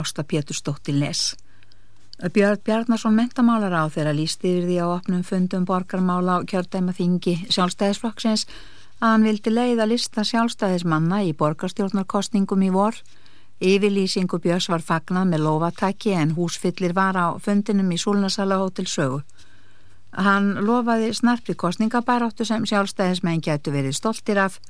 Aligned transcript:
Ásta 0.00 0.22
Pétursdóttir 0.22 0.94
Les. 0.94 1.36
Björn 2.32 2.60
Bjarnason 2.64 3.14
mentamálar 3.18 3.74
á 3.74 3.90
þeirra 3.90 4.12
líst 4.14 4.44
yfir 4.46 4.68
því 4.68 4.76
á 4.78 4.86
opnum 4.94 5.24
fundum 5.26 5.64
borgarmála 5.66 6.36
og 6.38 6.44
kjördæma 6.46 6.94
þingi 6.94 7.34
sjálfstæðisflokksins 7.50 8.44
að 9.02 9.08
hann 9.08 9.26
vildi 9.26 9.50
leiða 9.50 9.88
lista 9.90 10.22
sjálfstæðismanna 10.22 11.18
í 11.26 11.34
borgarstjórnarkostningum 11.40 12.62
í 12.62 12.70
vor. 12.78 12.94
Yfirlýsingu 13.58 14.38
Björns 14.38 14.70
var 14.70 14.86
fagnað 14.86 15.32
með 15.32 15.44
lofatæki 15.48 16.14
en 16.14 16.36
húsfyllir 16.38 16.94
var 16.94 17.18
á 17.18 17.34
fundinum 17.42 17.90
í 17.90 17.98
Súlnasala 17.98 18.62
Hotel 18.62 18.86
Sögu. 18.86 19.24
Hann 20.14 20.62
lofaði 20.62 21.10
snarpri 21.10 21.58
kostningabaráttu 21.58 22.46
sem 22.46 22.62
sjálfstæðismenn 22.70 23.42
getur 23.42 23.74
verið 23.74 23.98
stoltir 23.98 24.38
af 24.46 24.60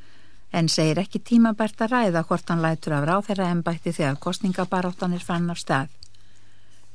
en 0.53 0.69
segir 0.69 0.99
ekki 1.03 1.21
tímabært 1.21 1.81
að 1.85 1.93
ræða 1.95 2.25
hvort 2.29 2.51
hann 2.51 2.63
lætur 2.65 2.97
af 2.97 3.07
ráð 3.09 3.29
þeirra 3.29 3.49
ennbætti 3.53 3.93
þegar 3.93 4.21
kostningabaráttan 4.25 5.15
er 5.17 5.25
fann 5.25 5.51
af 5.51 5.61
stað. 5.61 5.89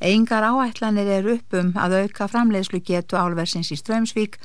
Engar 0.03 0.43
áætlanir 0.43 1.07
er 1.07 1.27
upp 1.37 1.53
um 1.55 1.71
að 1.79 1.97
auka 2.01 2.27
framleiðslu 2.27 2.81
getu 2.83 3.15
álversins 3.15 3.71
í 3.71 3.77
Strömsvík 3.79 4.39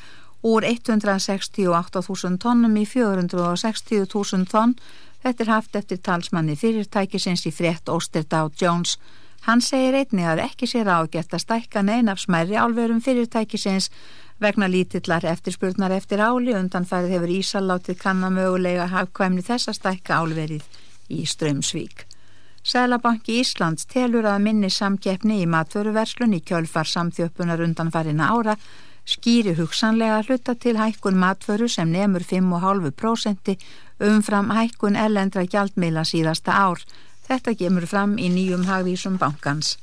úr 0.47 0.63
168.000 0.63 2.39
tónnum 2.39 2.77
í 2.79 2.85
460.000 2.87 4.47
tónn. 4.53 4.77
Þetta 5.23 5.45
er 5.45 5.51
haft 5.51 5.77
eftir 5.81 5.99
talsmanni 5.99 6.55
fyrirtækisins 6.55 7.43
í 7.49 7.51
frétt 7.51 7.91
Ósterdá 7.91 8.45
Jones. 8.61 8.99
Hann 9.49 9.63
segir 9.65 9.97
einni 9.99 10.27
að 10.29 10.45
ekki 10.45 10.69
sér 10.71 10.91
ágætt 10.91 11.35
að 11.35 11.43
stækka 11.43 11.83
neinafsmæri 11.83 12.55
álverum 12.55 13.01
fyrirtækisins 13.03 13.91
vegna 14.41 14.69
lítillar 14.71 15.25
eftirspurnar 15.25 15.95
eftir 15.97 16.23
áli 16.23 16.55
undanfærið 16.57 17.15
hefur 17.17 17.33
Ísallátið 17.39 17.99
kannamögulega 18.03 18.87
hafkvæmni 18.93 19.45
þess 19.47 19.73
að 19.73 19.79
stækka 19.81 20.21
álverið 20.23 20.67
í 21.09 21.25
Strömsvík. 21.27 22.05
Sælabanki 22.69 23.39
Íslands 23.41 23.87
telur 23.89 24.27
að 24.29 24.43
minni 24.45 24.69
samkeppni 24.71 25.41
í 25.43 25.49
matvöruverslun 25.49 26.37
í 26.37 26.43
kjölfar 26.45 26.91
samþjöppunar 26.91 27.63
undanfarina 27.65 28.29
ára 28.35 28.59
skýri 29.09 29.55
hugsanlega 29.57 30.21
hluta 30.27 30.55
til 30.55 30.77
hækkun 30.77 31.17
matvöru 31.17 31.69
sem 31.69 31.89
nefnur 31.93 32.25
5,5% 32.33 33.55
umfram 34.11 34.51
hækkun 34.53 34.97
ellendra 34.97 35.47
gjaldmiðla 35.49 36.05
síðasta 36.05 36.53
ár. 36.53 36.83
Þetta 37.29 37.55
gemur 37.61 37.87
fram 37.87 38.19
í 38.19 38.29
nýjum 38.33 38.67
hagvísum 38.69 39.17
bankans. 39.21 39.77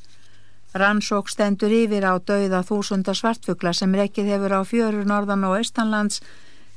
Rannsók 0.75 1.29
stendur 1.31 1.71
yfir 1.71 2.03
á 2.03 2.19
dauða 2.19 2.59
þúsunda 2.67 3.13
svartfugla 3.15 3.71
sem 3.71 3.93
rekkið 3.95 4.27
hefur 4.33 4.55
á 4.59 4.61
fjörur 4.67 5.07
norðan 5.07 5.45
og 5.47 5.61
austanlands 5.61 6.19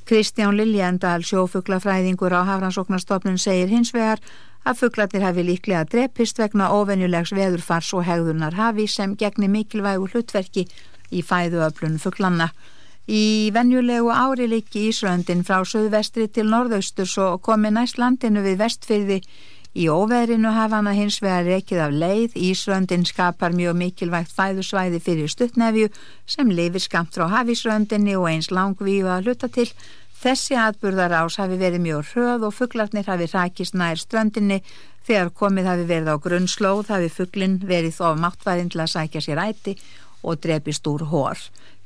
Kristján 0.06 0.54
Liljendal, 0.54 1.24
sjófuglafræðingur 1.26 2.30
á 2.30 2.46
Hafrannsóknarstofnun, 2.46 3.40
segir 3.42 3.68
hins 3.68 3.90
vegar 3.92 4.22
að 4.62 4.78
fuglatir 4.84 5.26
hafi 5.26 5.42
líklega 5.44 5.82
drepist 5.90 6.38
vegna 6.38 6.70
ofenjulegs 6.78 7.34
veðurfars 7.34 7.90
og 7.98 8.06
hegðunar 8.06 8.54
hafi 8.54 8.86
sem 8.86 9.18
gegni 9.18 9.50
mikilvægu 9.50 10.06
hlutverki 10.12 10.68
í 11.10 11.24
fæðuöflun 11.26 11.98
fuglanna. 11.98 12.52
Í 13.08 13.50
venjulegu 13.50 14.14
ári 14.14 14.46
líki 14.46 14.86
Ísröndin 14.92 15.42
frá 15.42 15.64
söðvestri 15.66 16.30
til 16.30 16.46
norðausturs 16.52 17.18
og 17.24 17.42
komi 17.42 17.74
næst 17.74 17.98
landinu 17.98 18.46
við 18.46 18.62
vestfyrði 18.62 19.22
í 19.78 19.86
óveðrinu 19.86 20.50
hafa 20.56 20.80
hana 20.80 20.96
hins 20.96 21.20
vegar 21.22 21.46
rekið 21.46 21.84
af 21.84 21.94
leið. 21.94 22.34
Ísröndin 22.48 23.06
skapar 23.06 23.54
mjög 23.54 23.78
mikilvægt 23.78 24.34
fæðusvæði 24.34 24.98
fyrir 25.04 25.30
stuttnefju 25.30 25.92
sem 26.26 26.50
lifir 26.50 26.82
skamt 26.82 27.14
frá 27.14 27.28
hafísröndinni 27.36 28.18
og 28.18 28.26
eins 28.32 28.50
langvíu 28.50 29.06
að 29.06 29.30
hluta 29.30 29.50
til 29.54 29.70
Þessi 30.18 30.56
atburðar 30.58 31.12
ás 31.14 31.36
hafi 31.38 31.54
verið 31.60 31.84
mjög 31.84 32.08
hröð 32.10 32.46
og 32.48 32.54
fugglarnir 32.56 33.06
hafi 33.06 33.28
rækist 33.30 33.76
nær 33.78 34.00
ströndinni 34.00 34.56
þegar 35.06 35.30
komið 35.30 35.68
hafi 35.70 35.84
verið 35.86 36.10
á 36.10 36.16
grunnslóð 36.24 36.90
hafi 36.90 37.10
fugglinn 37.14 37.60
verið 37.62 38.00
of 38.02 38.18
máttvæðin 38.18 38.72
til 38.74 38.82
að 38.82 38.90
sækja 38.96 39.22
sér 39.22 39.42
æti 39.44 39.76
og 40.26 40.40
drepist 40.42 40.90
úr 40.90 41.06
hór. 41.12 41.38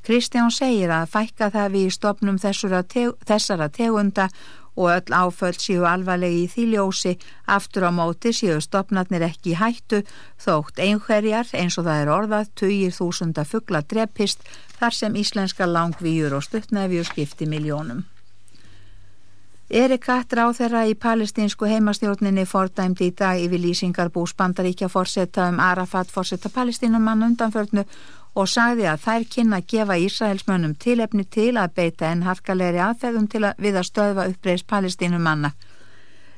Kristján 0.03 0.49
segir 0.51 0.91
að 0.91 1.13
fækka 1.13 1.51
það 1.53 1.69
við 1.77 1.85
í 1.87 1.93
stopnum 1.95 2.39
teg, 2.41 3.13
þessara 3.29 3.69
tegunda 3.69 4.31
og 4.77 4.89
öll 4.91 5.13
áföll 5.13 5.59
séu 5.61 5.85
alvarlegi 5.89 6.45
í 6.45 6.51
þýljósi, 6.55 7.17
aftur 7.47 7.89
á 7.89 7.91
móti 7.93 8.33
séu 8.33 8.61
stopnarnir 8.61 9.27
ekki 9.29 9.53
í 9.53 9.59
hættu, 9.61 10.03
þótt 10.41 10.81
einhverjar 10.81 11.51
eins 11.53 11.79
og 11.79 11.89
það 11.89 12.05
er 12.05 12.15
orðað, 12.19 12.55
tugir 12.55 12.97
þúsunda 12.97 13.45
fuggla 13.45 13.83
drepist 13.83 14.47
þar 14.79 14.97
sem 14.97 15.17
íslenska 15.17 15.69
langvíur 15.69 16.39
og 16.39 16.47
stuttnefjur 16.49 17.07
skipti 17.11 17.47
miljónum. 17.47 18.07
Erik 19.73 20.05
Hatt 20.05 20.35
ráð 20.37 20.59
þeirra 20.59 20.83
í 20.85 20.93
palestinsku 21.01 21.65
heimastjórninni 21.65 22.43
fordæmdi 22.45 23.07
í 23.09 23.15
dag 23.17 23.39
yfir 23.41 23.63
lýsingar 23.63 24.11
bús 24.13 24.35
bandaríkja 24.37 24.91
fórsetta 24.93 25.47
um 25.49 25.63
Arafat 25.65 26.13
fórsetta 26.13 26.51
palestinumann 26.53 27.25
undanförnu 27.25 27.87
og 28.35 28.49
sagði 28.49 28.87
að 28.89 29.03
þær 29.07 29.27
kynna 29.35 29.61
að 29.61 29.69
gefa 29.75 29.99
Ísraelsmönnum 30.07 30.79
tilefni 30.81 31.25
til 31.25 31.53
að 31.61 31.75
beita 31.77 32.09
en 32.09 32.25
harkalegri 32.29 32.81
aðferðum 32.81 33.29
til 33.29 33.45
að 33.49 33.61
við 33.67 33.79
að 33.81 33.89
stöðva 33.91 34.29
uppreist 34.33 34.67
palestinumanna. 34.71 35.53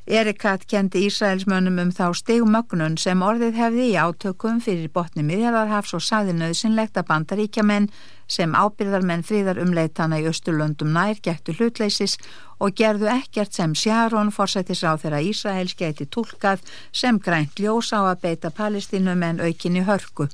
Erikat 0.05 0.67
kendi 0.69 1.07
Ísraelsmönnum 1.07 1.79
um 1.81 1.91
þá 1.97 2.11
stegumögnun 2.19 2.99
sem 3.01 3.23
orðið 3.25 3.55
hefði 3.57 3.87
í 3.89 3.95
átökum 3.97 4.59
fyrir 4.61 4.91
botni 4.93 5.25
miðjarðarhafs 5.25 5.95
og 5.97 6.03
sagði 6.05 6.35
nöðsynlegt 6.37 6.99
að 7.01 7.07
bandaríkjamenn 7.09 7.89
sem 8.29 8.53
ábyrðarmenn 8.53 9.25
fríðar 9.25 9.63
umleitana 9.63 10.19
í 10.21 10.29
Östurlöndum 10.29 10.93
nær 10.93 11.17
gettu 11.25 11.57
hlutleysis 11.57 12.19
og 12.61 12.77
gerðu 12.77 13.09
ekkert 13.15 13.57
sem 13.57 13.73
Sjáron 13.73 14.35
fórsættis 14.35 14.85
á 14.85 14.93
þeirra 15.01 15.25
Ísraels 15.25 15.73
geti 15.73 16.05
tólkað 16.05 16.61
sem 16.93 17.17
grænt 17.17 17.57
ljós 17.57 17.95
á 17.97 18.05
að 18.05 18.21
beita 18.29 18.53
palestínum 18.53 19.25
en 19.25 19.41
aukinni 19.41 19.89
hörku. 19.89 20.29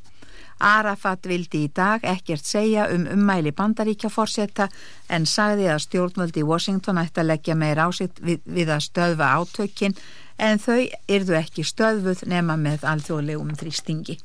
Arafat 0.60 1.26
vildi 1.26 1.64
í 1.66 1.72
dag 1.74 2.04
ekkert 2.06 2.44
segja 2.46 2.86
um 2.92 3.06
ummæli 3.10 3.52
bandaríkja 3.56 4.10
fórsetta 4.12 4.68
en 5.08 5.26
sagði 5.26 5.70
að 5.72 5.84
stjórnvöldi 5.86 6.44
í 6.44 6.48
Washington 6.48 7.00
ætti 7.00 7.22
að 7.22 7.30
leggja 7.32 7.56
meir 7.56 7.80
ásikt 7.80 8.20
við, 8.20 8.42
við 8.44 8.74
að 8.76 8.84
stöðva 8.88 9.32
átökin 9.40 9.96
en 10.38 10.60
þau 10.60 10.80
yrðu 11.08 11.38
ekki 11.40 11.66
stöðvuð 11.66 12.26
nema 12.30 12.56
með 12.60 12.84
alþjóðlegum 12.92 13.56
þrýstingi. 13.60 14.20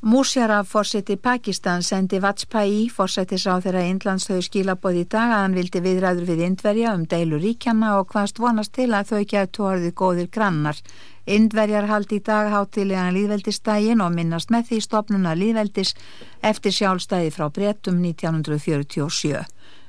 Musharraf 0.00 0.68
fórseti 0.68 1.16
Pakistan 1.16 1.82
sendi 1.82 2.18
Vajpayee 2.20 2.90
fórsetis 2.92 3.46
á 3.48 3.56
þeirra 3.64 3.80
Indlandshau 3.88 4.42
skilabóð 4.44 4.98
í 5.00 5.04
dag 5.08 5.30
að 5.32 5.40
hann 5.40 5.56
vildi 5.56 5.80
viðræður 5.80 6.26
við 6.28 6.42
Indverja 6.46 6.92
um 6.92 7.06
deilu 7.08 7.38
ríkjana 7.40 7.94
og 7.96 8.12
hvaðst 8.12 8.36
vonast 8.38 8.74
til 8.76 8.90
að 8.92 9.08
þau 9.08 9.22
getur 9.30 9.68
orðið 9.70 9.94
góðir 9.96 10.28
grannar. 10.28 10.76
Indverjar 11.24 11.88
haldi 11.88 12.20
í 12.20 12.24
dag 12.28 12.52
hátilega 12.52 13.08
líðveldistægin 13.16 14.04
og 14.04 14.12
minnast 14.12 14.52
með 14.52 14.68
því 14.68 14.82
stopnuna 14.84 15.32
líðveldis 15.34 15.94
eftir 16.44 16.76
sjálfstæði 16.76 17.32
frá 17.32 17.48
brettum 17.48 18.04
1947. 18.04 19.40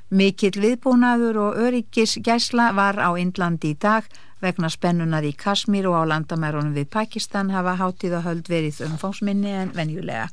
Mikill 0.07 0.56
viðbúnaður 0.56 1.41
og 1.50 1.59
öryggis 1.67 2.16
gæsla 2.23 2.72
var 2.72 2.96
á 2.96 3.12
Indlandi 3.19 3.75
í 3.75 3.78
dag 3.78 4.07
Vegna 4.41 4.69
spennunar 4.69 5.25
í 5.25 5.31
Kasmír 5.33 5.87
og 5.89 5.97
á 5.97 6.03
landamærunum 6.13 6.75
við 6.77 6.91
Pakistan 6.93 7.49
hafa 7.49 7.77
hátíða 7.79 8.21
höld 8.25 8.49
verið 8.51 8.83
umfómsminni 8.85 9.55
en 9.63 9.71
venjulega. 9.73 10.27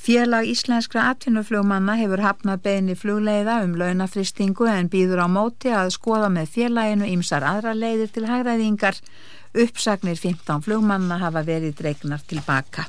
Félag 0.00 0.48
íslenskra 0.48 1.10
atvinnuflugmanna 1.10 1.98
hefur 2.00 2.22
hafnað 2.24 2.62
beðinni 2.64 2.94
flugleiða 2.96 3.58
um 3.66 3.74
launafristingu 3.76 4.64
en 4.72 4.88
býður 4.88 5.20
á 5.20 5.28
móti 5.28 5.68
að 5.68 5.92
skoða 5.98 6.30
með 6.32 6.48
félaginu 6.54 7.10
ímsar 7.12 7.44
aðra 7.44 7.76
leiðir 7.76 8.08
til 8.14 8.24
hægræðingar. 8.30 8.96
Uppsagnir 9.52 10.16
15 10.16 10.64
flugmanna 10.64 11.20
hafa 11.20 11.44
verið 11.44 11.76
dregnar 11.82 12.24
tilbaka. 12.24 12.88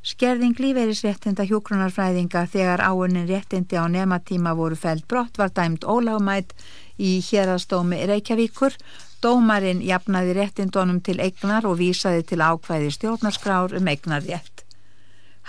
Skerðing 0.00 0.54
lífeyrisréttinda 0.56 1.44
hjókrunarfræðinga 1.44 2.46
þegar 2.48 2.80
áunin 2.86 3.26
réttindi 3.28 3.76
á 3.76 3.84
nematíma 3.84 4.54
voru 4.56 4.78
fælt 4.78 5.04
brott 5.10 5.36
var 5.36 5.50
dæmt 5.52 5.84
ólagumætt 5.84 6.54
í 7.00 7.18
hérastómi 7.24 8.02
Reykjavíkur. 8.10 8.76
Dómarinn 9.24 9.82
jafnaði 9.84 10.36
réttindónum 10.36 11.00
til 11.04 11.18
eignar 11.20 11.66
og 11.68 11.78
vísaði 11.80 12.24
til 12.28 12.40
ákvæði 12.40 12.92
stjórnarskrár 12.96 13.76
um 13.76 13.88
eignarrétt. 13.92 14.64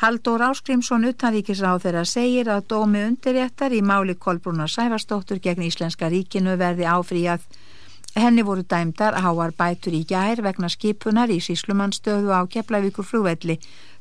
Haldur 0.01 0.41
Áskrimsson 0.41 1.05
utanvíkisráð 1.11 1.83
þeirra 1.83 2.01
segir 2.09 2.47
að 2.49 2.65
dómi 2.73 3.03
undirréttar 3.05 3.75
í 3.75 3.83
máli 3.85 4.15
Kolbrúnar 4.17 4.71
Sæfarsdóttur 4.71 5.39
gegn 5.43 5.67
Íslenska 5.67 6.09
ríkinu 6.09 6.55
verði 6.57 6.87
áfríjað. 6.89 7.45
Henni 8.15 8.43
voru 8.43 8.65
dæmdar 8.67 9.19
háar 9.23 9.53
bætur 9.55 9.93
í 9.95 10.01
gær 10.07 10.41
vegna 10.43 10.67
skipunar 10.73 11.31
í 11.31 11.37
síslumannstöðu 11.39 12.33
á 12.33 12.43
Keflavíkur 12.43 13.07
flúvelli 13.07 13.59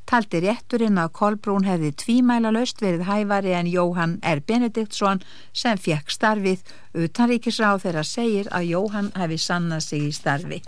taldi 0.09 0.41
rétturinn 0.45 0.99
að 0.99 1.13
Kolbrún 1.19 1.69
hefði 1.69 1.93
tvímæla 2.03 2.53
löst 2.55 2.83
verið 2.83 3.07
hævari 3.09 3.55
en 3.59 3.71
Jóhann 3.71 4.19
R. 4.23 4.43
Benediktsson 4.47 5.23
sem 5.53 5.79
fekk 5.79 6.11
starfið 6.11 6.65
utanríkisráð 6.95 7.87
þeirra 7.87 8.05
segir 8.05 8.51
að 8.51 8.71
Jóhann 8.75 9.15
hefði 9.17 9.41
sannað 9.47 9.87
sig 9.87 10.09
í 10.09 10.13
starfi. 10.15 10.63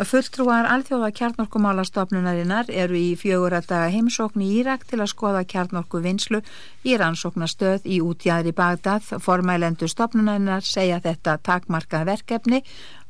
Fulltrúar 0.00 0.64
alþjóða 0.70 1.10
kjarnorkumálastofnunarinnar 1.18 2.70
eru 2.72 2.96
í 2.96 3.16
fjögur 3.20 3.52
að 3.58 3.66
daga 3.72 3.90
heimsókn 3.92 4.40
í 4.40 4.48
Írak 4.60 4.86
til 4.88 5.00
að 5.02 5.10
skoða 5.12 5.42
kjarnorku 5.44 6.00
vinslu 6.00 6.40
í 6.88 6.94
rannsóknastöð 6.96 7.84
í 7.84 7.98
útjæðri 8.00 8.54
Bagdad. 8.56 9.04
Formælendu 9.20 9.90
stofnunarinnar 9.90 10.64
segja 10.64 11.02
þetta 11.04 11.36
takmarkað 11.44 12.06
verkefni 12.14 12.62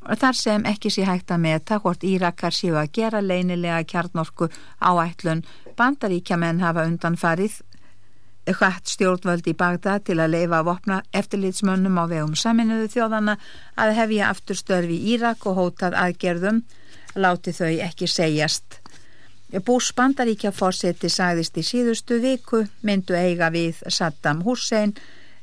þar 0.06 0.36
sem 0.36 0.66
ekki 0.68 0.90
sé 0.90 1.04
hægt 1.08 1.30
að 1.30 1.42
meta 1.44 1.80
hvort 1.80 2.04
Írakar 2.04 2.54
séu 2.56 2.76
að 2.80 2.92
gera 2.98 3.20
leinilega 3.20 3.82
kjarnorku 3.84 4.48
áætlun 4.80 5.44
bandaríkja 5.76 6.38
menn 6.40 6.62
hafa 6.64 6.86
undanfarið 6.88 7.60
hvaðt 8.50 8.90
stjórnvöld 8.90 9.46
í 9.50 9.54
Bagdad 9.54 10.06
til 10.08 10.18
að 10.18 10.34
leifa 10.34 10.60
að 10.60 10.68
vopna 10.70 11.00
eftirlitsmönnum 11.14 11.98
á 12.00 12.04
vegum 12.10 12.36
saminuðu 12.38 12.88
þjóðana 12.94 13.36
að 13.76 13.94
hefja 13.98 14.30
aftur 14.32 14.58
störfi 14.58 14.96
í 14.96 15.14
Írak 15.14 15.46
og 15.46 15.58
hótað 15.60 15.98
aðgerðum 16.00 16.62
láti 17.14 17.54
þau 17.54 17.70
ekki 17.86 18.08
segjast. 18.10 18.80
Bús 19.66 19.90
bandaríkja 19.98 20.52
fórseti 20.54 21.10
sagðist 21.10 21.58
í 21.58 21.66
síðustu 21.66 22.20
viku 22.22 22.64
myndu 22.86 23.18
eiga 23.18 23.50
við 23.50 23.82
Saddam 23.90 24.44
Hussein 24.46 24.94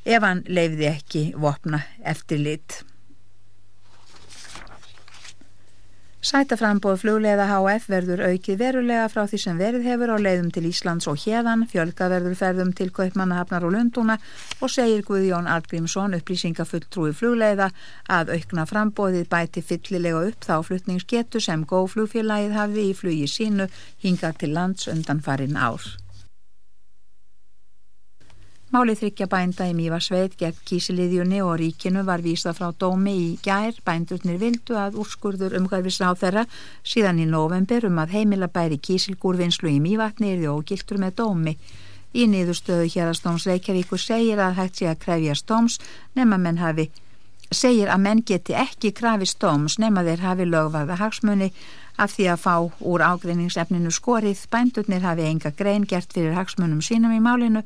ef 0.08 0.24
hann 0.24 0.46
leifði 0.48 0.92
ekki 0.94 1.26
vopna 1.36 1.84
eftirlit. 2.04 2.87
Sætaframbóð 6.18 7.04
flugleiða 7.04 7.46
HF 7.46 7.84
verður 7.92 8.24
aukið 8.26 8.56
verulega 8.58 9.04
frá 9.14 9.28
því 9.30 9.38
sem 9.44 9.60
verið 9.62 9.84
hefur 9.86 10.14
á 10.14 10.18
leiðum 10.18 10.48
til 10.50 10.64
Íslands 10.66 11.06
og 11.12 11.20
hérðan, 11.22 11.68
fjölga 11.70 12.08
verður 12.10 12.34
ferðum 12.40 12.72
til 12.74 12.90
Kaupmannahafnar 12.90 13.68
og 13.68 13.76
Lundúna 13.76 14.16
og 14.58 14.74
segir 14.74 15.06
Guðjón 15.06 15.46
Argrímsson 15.54 16.18
upplýsingafulltrúi 16.18 17.14
flugleiða 17.14 17.70
að 18.10 18.34
aukna 18.34 18.66
frambóðið 18.66 19.30
bæti 19.30 19.62
fyllilega 19.62 20.26
upp 20.32 20.50
þá 20.50 20.56
flutningsgetu 20.72 21.44
sem 21.44 21.70
góflugfélagið 21.70 22.58
hafði 22.58 22.90
í 22.90 22.98
flugi 22.98 23.30
sínu 23.38 23.70
hinga 24.02 24.34
til 24.42 24.56
lands 24.58 24.90
undan 24.90 25.22
farin 25.22 25.54
ár. 25.54 25.86
Málið 28.68 28.98
þryggja 29.00 29.26
bænda 29.32 29.66
í 29.70 29.74
Mývarsveit 29.78 30.34
gegn 30.36 30.58
kísiliðjunni 30.68 31.38
og 31.40 31.54
ríkinu 31.62 32.02
var 32.04 32.20
vísa 32.20 32.52
frá 32.52 32.74
dómi 32.76 33.14
í 33.16 33.30
gær. 33.40 33.78
Bændurnir 33.88 34.42
vildu 34.42 34.76
að 34.76 34.98
úrskurður 35.00 35.56
umhverfis 35.56 36.02
á 36.04 36.12
þeirra 36.12 36.44
síðan 36.84 37.22
í 37.24 37.30
november 37.32 37.88
um 37.88 38.02
að 38.04 38.18
heimila 38.18 38.52
bæri 38.52 38.76
kísilgúrvinnslu 38.90 39.72
í 39.72 39.80
Mývatni 39.80 40.34
er 40.34 40.44
því 40.44 40.52
ógiltur 40.52 41.00
með 41.00 41.16
dómi. 41.24 41.56
Í 42.12 42.28
niðurstöðu 42.28 42.92
hér 42.92 43.14
að 43.14 43.18
Stóms 43.22 43.48
Reykjavíkur 43.48 44.04
segir 44.04 44.44
að 44.44 44.60
hægt 44.60 44.82
sé 44.82 44.92
að 44.92 45.02
krefja 45.06 45.40
Stóms 45.40 45.80
nema 46.20 46.36
menn 46.36 46.60
hafi 46.60 46.90
segir 47.48 47.88
að 47.88 48.04
menn 48.04 48.28
geti 48.28 48.52
ekki 48.52 48.92
krafi 48.92 49.32
Stóms 49.32 49.80
nema 49.80 50.04
þeir 50.04 50.28
hafi 50.28 50.52
lögvarða 50.52 51.00
hagsmunni 51.00 51.54
af 51.96 52.18
því 52.18 52.34
að 52.34 52.44
fá 52.44 52.56
úr 52.84 53.02
ágreiningsefninu 53.02 53.96
skorið. 53.96 54.44
Bændurnir 54.52 55.08
hafi 55.08 55.24
enga 55.32 55.56
grein 55.56 55.88
gert 55.88 56.12
fyrir 56.12 56.36
hagsmunum 56.36 56.84
sínum 56.84 57.16
í 57.16 57.24
málinu 57.24 57.64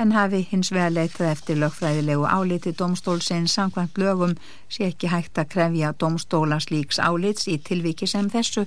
en 0.00 0.12
hafi 0.16 0.40
hins 0.50 0.70
vegar 0.72 0.94
leitað 0.94 1.30
eftir 1.30 1.58
lögfræðilegu 1.60 2.24
áliti 2.24 2.72
domstólsins 2.78 3.52
samkvæmt 3.58 3.98
lögum 4.00 4.32
sé 4.72 4.88
ekki 4.88 5.10
hægt 5.12 5.38
að 5.38 5.50
krefja 5.54 5.92
domstóla 6.00 6.60
slíks 6.64 6.98
álits 6.98 7.48
í 7.52 7.58
tilviki 7.68 8.08
sem 8.08 8.30
þessu 8.32 8.64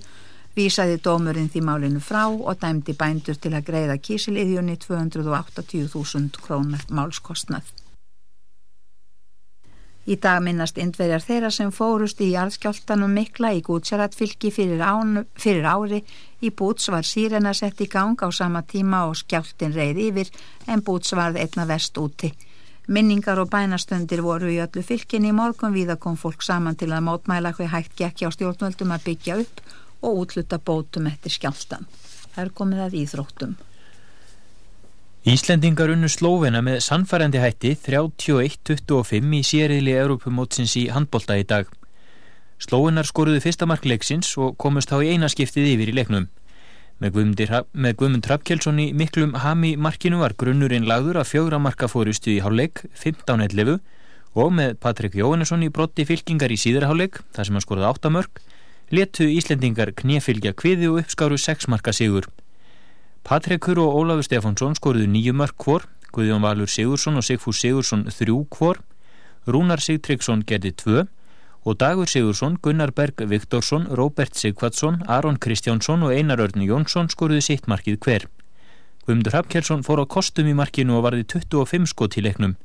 vísaði 0.56 1.00
dómurinn 1.06 1.50
því 1.50 1.64
málinu 1.66 2.02
frá 2.10 2.28
og 2.30 2.60
dæmdi 2.62 2.94
bændur 2.94 3.40
til 3.42 3.56
að 3.58 3.66
greiða 3.72 4.02
kísiliðjunni 4.08 4.78
280.000 4.86 6.44
krónar 6.46 6.86
málskostnað. 6.90 7.83
Í 10.04 10.18
dag 10.20 10.42
minnast 10.44 10.80
indverjar 10.84 11.24
þeirra 11.24 11.50
sem 11.56 11.70
fórust 11.72 12.20
í 12.20 12.34
jarðskjáltanum 12.34 13.14
mikla 13.16 13.54
í 13.56 13.62
Gútsjaratfylki 13.64 14.52
fyrir, 14.52 14.82
fyrir 15.40 15.64
ári. 15.64 16.02
Í 16.44 16.52
Búts 16.52 16.90
var 16.92 17.08
sírena 17.08 17.54
sett 17.56 17.80
í 17.80 17.88
gang 17.88 18.20
á 18.20 18.28
sama 18.36 18.66
tíma 18.68 19.06
og 19.08 19.16
skjáltin 19.16 19.72
reið 19.72 20.02
yfir 20.10 20.34
en 20.68 20.84
Búts 20.84 21.16
varð 21.16 21.40
einna 21.40 21.64
vest 21.70 21.98
úti. 21.98 22.34
Minningar 22.88 23.40
og 23.40 23.48
bænastundir 23.48 24.20
voru 24.26 24.52
í 24.52 24.60
öllu 24.60 24.84
fylkinni 24.84 25.32
í 25.32 25.38
morgun 25.38 25.72
við 25.72 25.94
að 25.96 26.02
kom 26.04 26.20
fólk 26.20 26.44
saman 26.44 26.76
til 26.76 26.92
að 26.92 27.06
mótmæla 27.08 27.54
hver 27.56 27.72
hægt 27.72 27.96
gekk 27.96 28.26
á 28.28 28.30
stjórnvöldum 28.36 28.92
að 28.92 29.06
byggja 29.08 29.40
upp 29.40 29.62
og 30.04 30.26
útluta 30.26 30.60
bótum 30.60 31.08
eftir 31.08 31.32
skjáltan. 31.32 31.88
Það 32.34 32.44
er 32.44 32.58
komið 32.60 32.84
að 32.84 32.98
íþróttum. 33.06 33.56
Íslendingar 35.24 35.88
unnu 35.88 36.10
Slóvena 36.12 36.60
með 36.60 36.82
sannfærandi 36.84 37.40
hætti 37.40 37.70
31-25 37.80 39.30
í 39.38 39.40
sériðli 39.48 39.94
Europamótsins 39.96 40.74
í 40.76 40.90
handbolta 40.92 41.38
í 41.40 41.46
dag. 41.48 41.70
Slóvenar 42.60 43.08
skoruðu 43.08 43.40
fyrsta 43.46 43.64
markleiksins 43.72 44.34
og 44.36 44.58
komust 44.60 44.92
þá 44.92 44.98
í 45.00 45.14
einaskiptið 45.14 45.70
yfir 45.78 45.94
í 45.94 45.96
leiknum. 45.96 46.28
Með 47.00 47.16
Guðmund 47.16 48.26
Trappkjelsson 48.28 48.84
í 48.84 48.90
miklum 48.92 49.40
hami 49.46 49.78
markinu 49.80 50.20
var 50.20 50.36
grunnurinn 50.36 50.90
lagður 50.92 51.22
að 51.24 51.32
fjögra 51.32 51.64
marka 51.70 51.88
fórustu 51.88 52.36
í 52.36 52.42
háluleik 52.44 52.84
15-11 52.92 53.80
og 54.36 54.54
með 54.60 54.76
Patrik 54.84 55.16
Jóhannesson 55.16 55.64
í 55.64 55.72
brotti 55.72 56.04
fylkingar 56.04 56.52
í 56.52 56.60
síðarháluleik, 56.60 57.24
þar 57.32 57.48
sem 57.48 57.56
hann 57.56 57.64
skoruði 57.64 57.94
8 57.96 58.12
mörg, 58.12 58.44
letu 58.92 59.32
Íslendingar 59.32 59.96
knefylgja 59.96 60.52
kviði 60.52 60.92
og 60.92 61.06
uppskáru 61.06 61.40
6 61.40 61.72
marka 61.72 61.96
sigur. 61.96 62.28
Patrekur 63.24 63.80
og 63.80 63.94
Ólafur 64.02 64.26
Stefánsson 64.28 64.76
skoruðu 64.76 65.08
nýju 65.08 65.34
mörg 65.40 65.56
hvor, 65.64 65.86
Guðjón 66.12 66.44
Valur 66.44 66.68
Sigursson 66.68 67.16
og 67.16 67.24
Sigfús 67.24 67.62
Sigursson 67.64 68.04
þrjú 68.12 68.42
hvor, 68.52 68.82
Rúnar 69.48 69.80
Sigtryggsson 69.80 70.44
gerði 70.48 70.74
tvö 70.76 71.06
og 71.64 71.80
Dagur 71.80 72.12
Sigursson, 72.12 72.58
Gunnar 72.60 72.92
Berg 72.92 73.24
Viktorsson, 73.30 73.88
Róbert 73.88 74.36
Sigvatsson, 74.36 75.02
Aron 75.08 75.40
Kristjánsson 75.40 76.04
og 76.04 76.12
Einar 76.12 76.44
Örn 76.44 76.68
Jónsson 76.68 77.08
skoruðu 77.08 77.42
sitt 77.42 77.68
markið 77.72 78.00
hver. 78.04 78.28
Guðmundur 79.08 79.40
Hapkjelsson 79.40 79.84
fór 79.88 80.04
á 80.04 80.06
kostum 80.08 80.48
í 80.48 80.56
markinu 80.56 81.00
og 81.00 81.08
varði 81.08 81.24
25 81.24 81.88
skot 81.92 82.20
í 82.20 82.28
leiknum. 82.28 82.58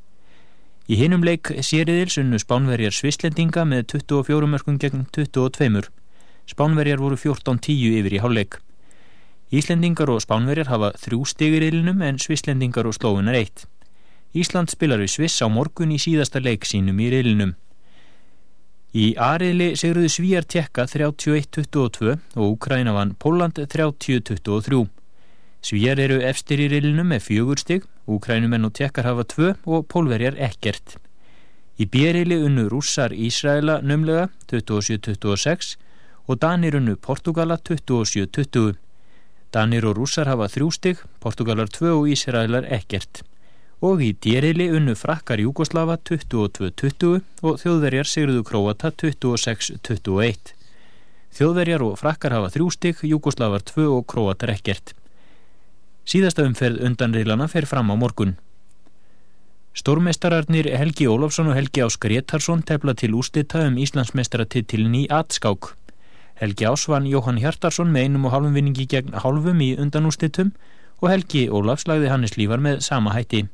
Í 0.90 0.99
hinum 0.99 1.22
leik 1.22 1.50
sériðils 1.62 2.19
unnu 2.19 2.38
Spánverjar 2.43 2.94
Svislendinga 2.94 3.62
með 3.62 3.93
24 3.94 4.50
mörgum 4.50 4.78
gegn 4.82 5.06
22. 5.14 5.87
Spánverjar 6.50 7.02
voru 7.02 7.19
14-10 7.19 8.00
yfir 8.00 8.19
í 8.19 8.22
hálfleik. 8.25 8.64
Íslendingar 9.48 10.10
og 10.12 10.20
Spánverjar 10.20 10.68
hafa 10.68 10.90
þrjú 11.00 11.22
stigir 11.24 11.64
ylinum 11.70 12.02
en 12.04 12.18
Svislendingar 12.20 12.84
og 12.84 12.96
Slóunar 12.98 13.38
eitt. 13.38 13.64
Ísland 14.36 14.68
spilar 14.68 15.00
við 15.00 15.14
Sviss 15.14 15.40
á 15.40 15.48
morgun 15.48 15.94
í 15.94 15.96
síðasta 15.96 16.42
leik 16.44 16.68
sínum 16.68 17.00
í 17.00 17.08
ylinum. 17.08 17.54
Í 18.92 19.14
Ariðli 19.16 19.70
segruðu 19.76 20.10
Svíjar 20.12 20.44
tekka 20.44 20.84
31-22 20.88 22.14
og 22.36 22.44
Úkræna 22.44 22.92
vann 22.92 23.14
Póland 23.16 23.56
30-23. 23.56 24.84
Svíjar 25.64 26.00
eru 26.00 26.20
efstir 26.24 26.60
í 26.60 26.68
ylinum 26.68 27.08
með 27.08 27.24
fjögur 27.28 27.60
stig, 27.60 27.84
Úkrænumenn 28.08 28.68
og 28.68 28.74
tekkar 28.76 29.08
hafa 29.08 29.24
tvö 29.28 29.54
og 29.64 29.88
Pólverjar 29.88 30.36
ekkert. 30.36 30.98
Í 31.80 31.86
Bérili 31.88 32.36
unnu 32.42 32.66
rússar 32.68 33.12
Ísraela 33.16 33.80
nömlega 33.80 34.28
27-26 34.50 35.76
og 36.28 36.40
Danir 36.42 36.76
unnu 36.76 36.96
Portugala 36.96 37.56
27-20. 37.56 38.76
Danir 39.55 39.86
og 39.88 39.96
rússar 39.96 40.28
hafa 40.28 40.48
þrjú 40.52 40.69
stygg, 40.76 41.02
Portugalar 41.24 41.70
tvö 41.72 41.94
og 41.96 42.08
Ísraelar 42.12 42.67
ekkert. 42.69 43.22
Og 43.81 44.02
í 44.05 44.10
dýrili 44.12 44.67
unnu 44.74 44.96
frakkar 44.98 45.40
Júkoslava 45.40 45.96
22-20 46.10 47.22
og 47.46 47.60
þjóðverjar 47.62 48.10
sigruðu 48.10 48.43
Króata 48.44 48.90
26-21. 48.93 50.52
Þjóðverjar 51.38 51.86
og 51.86 51.96
frakkar 52.00 52.34
hafa 52.36 52.52
þrjú 52.52 52.69
stygg, 52.74 53.00
Júkoslavar 53.06 53.64
tvö 53.64 53.86
og 53.94 54.05
Króatar 54.10 54.52
ekkert. 54.52 54.93
Síðasta 56.08 56.44
umferð 56.44 56.84
undan 56.84 57.17
reilana 57.17 57.48
fer 57.48 57.69
fram 57.69 57.93
á 57.93 57.96
morgun. 57.96 58.36
Stórmestararnir 59.78 60.67
Helgi 60.74 61.06
Ólafsson 61.06 61.52
og 61.52 61.56
Helgi 61.56 61.84
Áskar 61.86 62.12
Jéttarsson 62.12 62.64
tefla 62.67 62.96
til 62.98 63.14
ústita 63.14 63.62
um 63.69 63.78
Íslandsmestaratitilin 63.78 65.05
í 65.05 65.08
Atskák. 65.08 65.78
Helgi 66.38 66.68
Ásvann 66.70 67.06
Jóhann 67.10 67.40
Hjartarsson 67.42 67.88
með 67.90 68.04
einum 68.06 68.26
og 68.28 68.34
halvum 68.36 68.54
vinningi 68.54 68.84
gegn 68.86 69.16
halvum 69.24 69.58
í 69.58 69.72
undanústittum 69.82 70.52
og 71.02 71.08
Helgi 71.10 71.48
Ólafs 71.50 71.88
lagði 71.90 72.12
Hannes 72.12 72.36
Lífar 72.38 72.62
með 72.62 72.84
sama 72.86 73.14
hætti. 73.16 73.48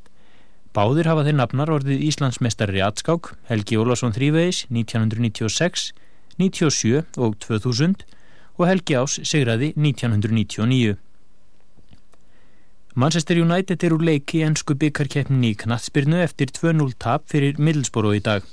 Báðir 0.77 1.09
hafa 1.09 1.23
þeir 1.25 1.39
nafnar 1.39 1.71
orðið 1.73 2.03
Íslandsmestari 2.11 2.83
Atskák, 2.85 3.31
Helgi 3.49 3.79
Ólafsson 3.81 4.13
þrýveis 4.13 4.67
1996, 4.69 5.93
97 6.37 7.17
og 7.17 7.39
2000 7.41 8.05
og 8.59 8.67
Helgi 8.69 8.99
Ás 9.01 9.17
segraði 9.25 9.73
1999. 9.79 10.99
Manchester 12.95 13.41
United 13.41 13.83
eru 13.89 13.97
leiki 13.99 14.43
í 14.43 14.45
ennsku 14.47 14.77
byggarkeppninni 14.79 15.55
í 15.55 15.59
knatsbyrnu 15.65 16.21
eftir 16.23 16.53
2-0 16.53 16.93
tap 17.01 17.25
fyrir 17.33 17.57
Middlesborough 17.57 18.21
í 18.21 18.23
dag. 18.23 18.45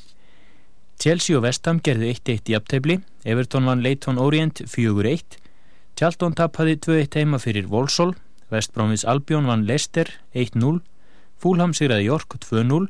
Chelsea 1.01 1.34
og 1.34 1.41
Vestham 1.48 1.79
gerðu 1.81 2.12
1-1 2.12 2.51
í 2.51 2.53
aptæfli, 2.53 3.00
Everton 3.25 3.65
vann 3.65 3.81
Leighton 3.81 4.20
Orient 4.22 4.60
4-1, 4.70 5.39
Charlton 5.98 6.36
taphaði 6.38 6.75
2-1 6.86 7.17
heima 7.17 7.39
fyrir 7.41 7.65
Volsól, 7.72 8.13
Westbromis 8.53 9.01
Albion 9.10 9.50
vann 9.50 9.65
Leicester 9.65 10.12
1-0, 10.38 10.77
Fulham 11.41 11.74
sigraði 11.74 12.05
York 12.05 12.38
2-0, 12.46 12.86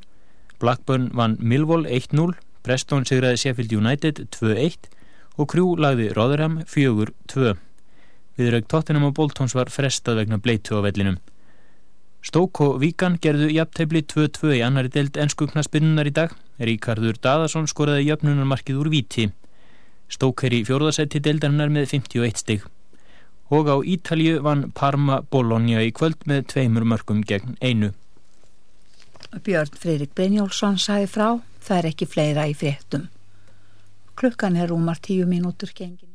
Blackburn 0.59 1.07
vann 1.15 1.37
Millwall 1.39 1.87
1-0, 1.87 2.35
Preston 2.67 3.07
sigraði 3.07 3.39
Sheffield 3.45 3.71
United 3.79 4.25
2-1 4.35 4.91
og 5.39 5.47
Crew 5.53 5.77
lagði 5.79 6.11
Rotherham 6.17 6.59
4-2. 6.67 7.55
Viðraug 8.35 8.67
Tottenham 8.67 9.07
og 9.07 9.15
Boltons 9.15 9.55
var 9.55 9.71
frestað 9.71 10.19
vegna 10.19 10.41
bleitu 10.41 10.75
á 10.75 10.83
vellinum. 10.83 11.21
Stók 12.21 12.59
og 12.61 12.75
Víkan 12.81 13.15
gerðu 13.17 13.47
jafntefli 13.49 14.03
2-2 14.05 14.51
í 14.59 14.61
annari 14.61 14.91
deild 14.93 15.17
ennskugnaspinnunar 15.17 16.05
í 16.05 16.13
dag. 16.13 16.35
Ríkardur 16.61 17.17
Daðarsson 17.17 17.65
skoraði 17.69 18.11
jöfnunarmarkið 18.11 18.77
úr 18.77 18.91
víti. 18.93 19.31
Stók 20.11 20.43
er 20.45 20.53
í 20.53 20.61
fjórðasetti 20.67 21.21
deildarinnar 21.23 21.71
með 21.73 21.89
51 21.95 22.43
stig. 22.43 22.67
Og 23.49 23.71
á 23.73 23.81
Ítalju 23.81 24.43
vann 24.45 24.69
Parma 24.77 25.21
Bologna 25.33 25.81
í 25.81 25.89
kvöld 25.89 26.21
með 26.29 26.45
tveimur 26.53 26.85
mörgum 26.85 27.25
gegn 27.25 27.57
einu. 27.57 27.89
Björn 29.41 29.73
Freirik 29.81 30.13
Brynjólfsson 30.13 30.77
sæði 30.77 31.09
frá, 31.09 31.27
það 31.63 31.77
er 31.77 31.89
ekki 31.89 32.09
fleira 32.11 32.45
í 32.51 32.53
fréttum. 32.53 33.09
Klukkan 34.19 34.59
er 34.59 34.69
rúmar 34.69 35.01
tíu 35.01 35.25
mínútur 35.25 35.73
gengin. 35.73 36.11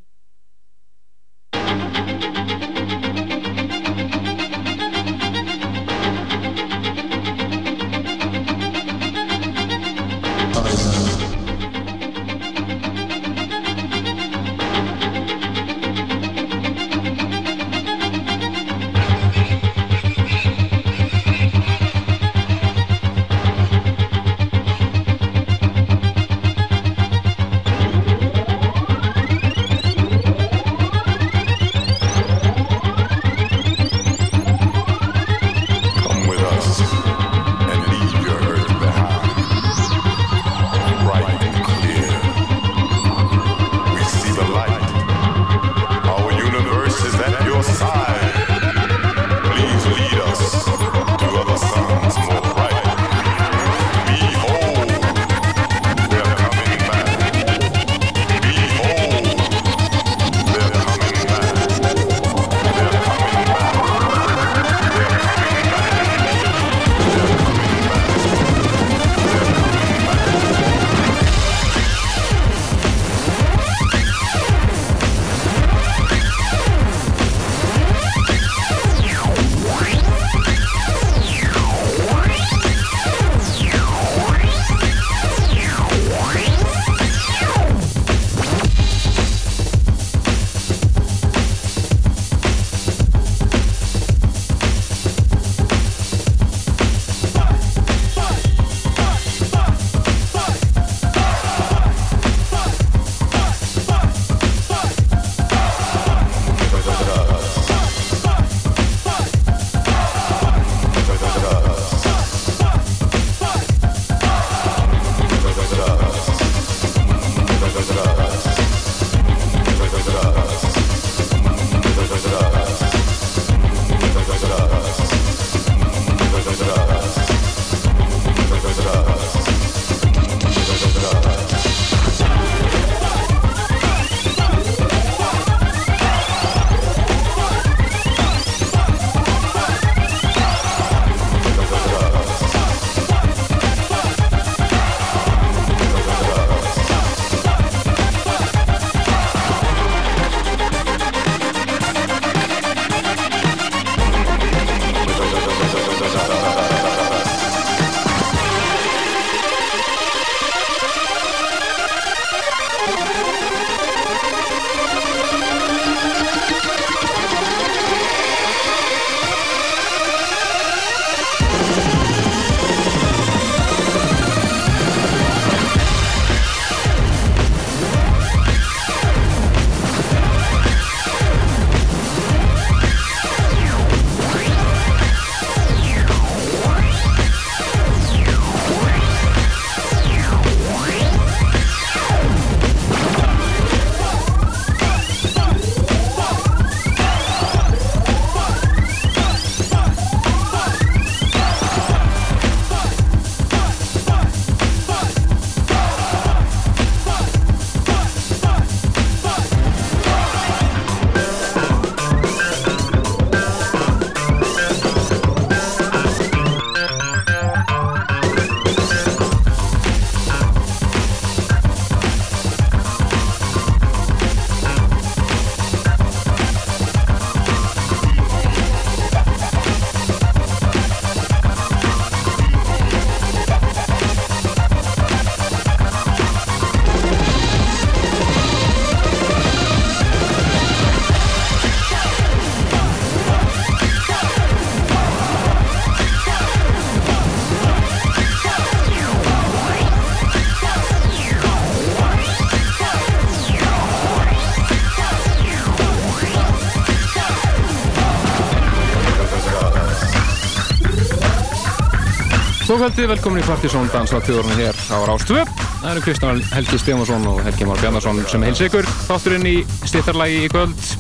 Góðkvöldi, 262.77 263.07
velkomin 263.09 263.41
í 263.41 263.45
Partíson 263.47 263.87
Dansatjóðurinn 263.89 264.59
hér 264.61 264.77
á 264.93 265.01
Rástvöp. 265.09 265.49
Það 265.81 265.87
eru 265.95 266.01
Kristján 266.05 266.43
Helgi 266.53 266.77
Stefansson 266.83 267.25
og 267.31 267.39
Helgi 267.47 267.65
Már 267.65 267.81
Bjarnarsson 267.81 268.21
sem 268.29 268.45
heils 268.45 268.61
ykkur. 268.67 268.85
Þátturinn 269.07 269.49
í 269.49 269.55
stittarlægi 269.89 270.43
í 270.45 270.51
kvöld 270.53 270.91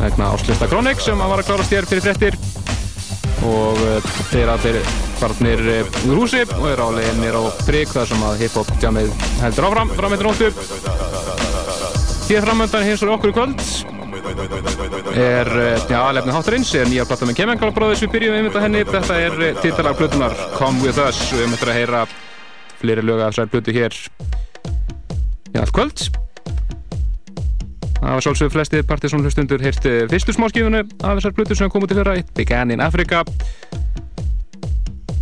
vegna 0.00 0.32
áslista 0.34 0.66
Kronik 0.66 0.98
sem 0.98 1.22
var 1.22 1.38
að 1.38 1.52
klárast 1.52 1.70
hér 1.70 1.86
fyrir 1.86 2.02
frettir 2.08 2.38
og 3.46 3.78
uh, 3.78 4.10
þeir 4.32 4.52
allir 4.56 4.82
farnir 5.22 5.62
uh, 5.76 6.02
úr 6.10 6.24
húsi 6.24 6.42
og 6.58 6.66
er 6.72 6.82
álegin 6.82 7.22
mér 7.22 7.38
á 7.38 7.42
Frigg 7.62 7.94
þar 7.94 8.10
sem 8.10 8.28
að 8.32 8.42
hip-hop 8.42 8.74
jamið 8.82 9.14
heldur 9.44 9.70
áfram 9.70 9.94
frá 9.94 10.10
myndir 10.10 10.32
nóttu. 10.32 10.50
Hér 12.26 12.42
framöndan 12.42 12.90
hins 12.90 13.06
vegar 13.06 13.20
okkur 13.20 13.30
í 13.30 13.38
kvöld 13.38 13.93
er, 14.34 15.48
eh, 15.58 15.80
já, 15.88 15.98
alefni 16.00 16.32
háttarins 16.32 16.74
er 16.74 16.88
nýja 16.88 17.04
platta 17.06 17.26
með 17.26 17.72
Brothers. 17.74 18.02
Við 18.02 18.12
byrjum 18.12 18.34
við 18.34 18.42
mynda 18.42 18.60
henni, 18.60 18.84
þetta 18.84 19.16
er 19.20 19.42
eh, 19.42 19.54
titalag 19.62 19.96
plötunar 19.96 20.34
Come 20.56 20.82
With 20.82 20.98
Us. 20.98 21.32
Og 21.32 21.38
við 21.38 21.48
myndum 21.50 21.68
að 21.68 21.78
heyra 21.78 22.06
fleiri 22.80 23.02
lög 23.02 23.20
af 23.20 23.32
þessar 23.34 23.50
plötu 23.52 23.72
hér 23.72 23.94
í 25.54 25.58
allt 25.58 25.72
kvöld. 25.72 26.08
Það 28.00 28.12
var 28.12 28.24
svolsögur 28.26 28.52
flesti 28.52 28.82
partysón 28.82 29.24
hlustundur 29.24 29.62
heyrti 29.62 29.90
eh, 30.02 30.08
fyrstu 30.10 30.34
smáskífunu 30.36 30.82
af 30.82 31.18
þessar 31.18 31.34
plötu 31.38 31.56
sem 31.56 31.70
kom 31.70 31.86
út 31.86 31.94
í 31.94 31.98
fyrra, 31.98 32.18
It 32.18 32.34
Began 32.34 32.70
in 32.70 32.84
Africa. 32.84 33.24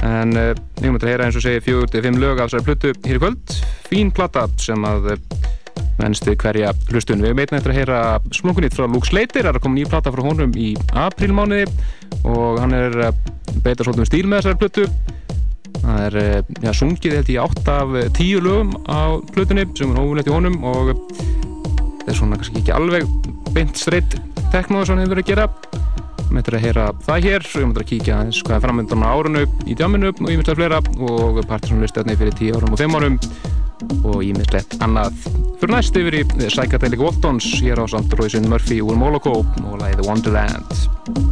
En 0.03 0.35
við 0.35 0.89
myndum 0.89 1.03
að 1.03 1.11
heyra 1.13 1.29
eins 1.29 1.39
og 1.39 1.45
segi 1.45 1.63
fjögur 1.63 1.91
til 1.91 2.03
fimm 2.03 2.19
lög 2.19 2.41
af 2.41 2.51
þessar 2.51 2.67
plötu 2.67 2.95
hér 3.07 3.21
í 3.21 3.23
kvöld. 3.23 3.59
Fín 3.87 4.11
platta 4.15 4.49
sem 4.59 4.83
að 4.89 5.15
mennstu 6.01 6.35
hverja 6.39 6.73
hlustun. 6.91 7.23
Við 7.25 7.35
meitum 7.37 7.59
eftir 7.59 7.73
að 7.73 7.81
heyra 7.81 7.99
smunkunýtt 8.35 8.77
frá 8.77 8.87
Luke 8.87 9.09
Slater, 9.09 9.45
það 9.45 9.51
er 9.53 9.59
að 9.59 9.65
koma 9.67 9.79
nýja 9.79 9.91
plata 9.93 10.13
frá 10.15 10.23
honum 10.25 10.55
í 10.57 10.73
aprílmániði 11.05 11.67
og 12.29 12.61
hann 12.63 12.77
er 12.77 12.97
beita 13.65 13.85
svolítið 13.85 14.05
um 14.05 14.09
stíl 14.09 14.25
með 14.27 14.41
þessari 14.41 14.61
plötu. 14.63 14.87
Það 15.83 16.03
er 16.07 16.17
ja, 16.63 16.73
sungið 16.77 17.17
held 17.19 17.31
ég 17.33 17.43
átt 17.43 17.71
af 17.73 17.95
tíu 18.17 18.43
lögum 18.45 18.75
á 18.87 19.19
plötunni 19.33 19.67
sem 19.75 19.91
er 19.91 20.03
óvunlegt 20.03 20.31
í 20.31 20.35
honum 20.35 20.59
og 20.69 20.93
það 22.03 22.13
er 22.13 22.19
svona 22.19 22.39
kannski 22.39 22.63
ekki 22.63 22.77
alveg 22.77 23.09
beint 23.53 23.81
streitt 23.81 24.19
teknóður 24.53 24.93
sem 24.93 24.97
hann 24.97 25.05
hefur 25.05 25.17
verið 25.17 25.25
að 25.25 25.33
gera. 25.33 25.49
Við 26.23 26.37
meitum 26.39 26.57
að 26.57 26.65
heyra 26.67 26.85
það 27.05 27.27
hér 27.27 27.43
og 27.49 27.57
við 27.57 27.67
meitum 27.67 27.83
að 27.83 27.91
kíkja 27.91 28.19
aðeins 28.19 28.45
hvað 28.47 28.57
er 28.57 28.63
framöndan 28.67 29.05
á 29.05 29.09
árunu 29.13 29.43
í 29.67 29.75
djáminu 29.77 30.13
og 30.13 30.31
ég 30.31 30.39
meitum 30.41 30.55
að 30.55 30.61
fleira 30.63 30.79
og 31.09 31.43
partysónlistöðni 31.51 32.17
fyrir 32.21 32.39
tíu 32.39 32.55
árum 32.57 32.73
og 32.73 32.81
fimm 32.81 32.97
árum 32.97 33.19
og 34.03 34.23
ímiðslegt 34.27 34.79
annað. 34.85 35.17
Fyrir 35.61 35.77
næst 35.77 35.99
yfir 35.99 36.19
í 36.21 36.25
Psychedelic 36.47 37.03
Waltons 37.03 37.49
hér 37.63 37.83
á 37.83 37.87
samt 37.91 38.15
Róðsson 38.19 38.51
Murphy 38.51 38.83
úr 38.83 38.99
Moloko 38.99 39.41
og 39.43 39.79
læði 39.83 40.09
Wonderland. 40.09 41.32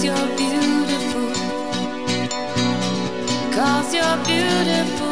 Cause 0.00 0.06
you're 0.06 0.36
beautiful. 0.38 1.28
Cause 3.52 3.94
you're 3.94 4.24
beautiful. 4.24 5.09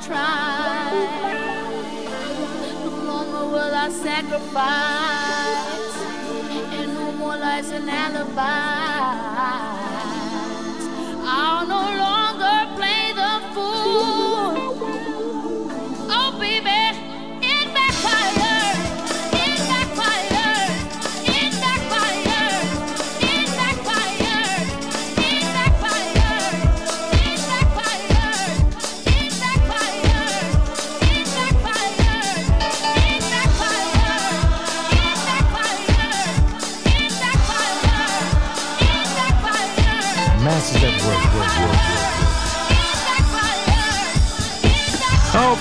Try. 0.00 0.90
No 2.84 2.90
longer 3.10 3.44
will 3.52 3.74
I 3.74 3.88
sacrifice. 3.90 4.58
And 6.72 6.94
no 6.94 7.12
more 7.12 7.36
lies 7.36 7.70
and 7.70 7.90
alibis. 7.90 9.37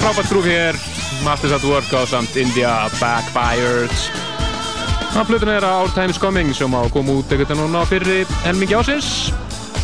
Frábært 0.08 0.30
grúf 0.32 0.46
hér. 0.48 0.76
Masters 1.26 1.52
at 1.52 1.64
Work 1.68 1.92
á 1.92 2.08
samt 2.08 2.36
India 2.40 2.88
Backfired 2.96 3.92
Það 5.12 5.26
plötun 5.28 5.52
er 5.52 5.66
að 5.68 5.80
Our 5.82 5.92
Time's 5.92 6.20
Coming 6.22 6.54
sem 6.56 6.72
á 6.72 6.80
að 6.80 6.94
koma 6.94 7.18
út 7.20 7.34
ekkert 7.34 7.52
núna 7.58 7.82
fyrri 7.90 8.22
helmingi 8.46 8.78
ásins 8.78 9.34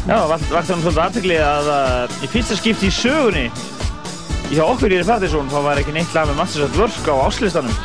Já, 0.07 0.21
vart 0.29 0.45
vart 0.47 0.69
þannig 0.69 0.85
svolítið 0.85 1.01
aðtegli 1.03 1.39
að 1.43 1.67
í 2.23 2.29
fyrsta 2.31 2.55
skipti 2.55 2.87
í 2.87 2.95
sögunni 2.95 3.45
hjá 4.53 4.63
okkur 4.63 4.95
í 4.95 5.01
Partiðsson 5.03 5.51
þá 5.51 5.57
var 5.65 5.81
ekki 5.81 5.95
neitt 5.97 6.15
lag 6.15 6.29
með 6.29 6.39
Masters 6.39 6.69
at 6.69 6.79
Work 6.79 7.09
á 7.11 7.15
áslistanum. 7.27 7.79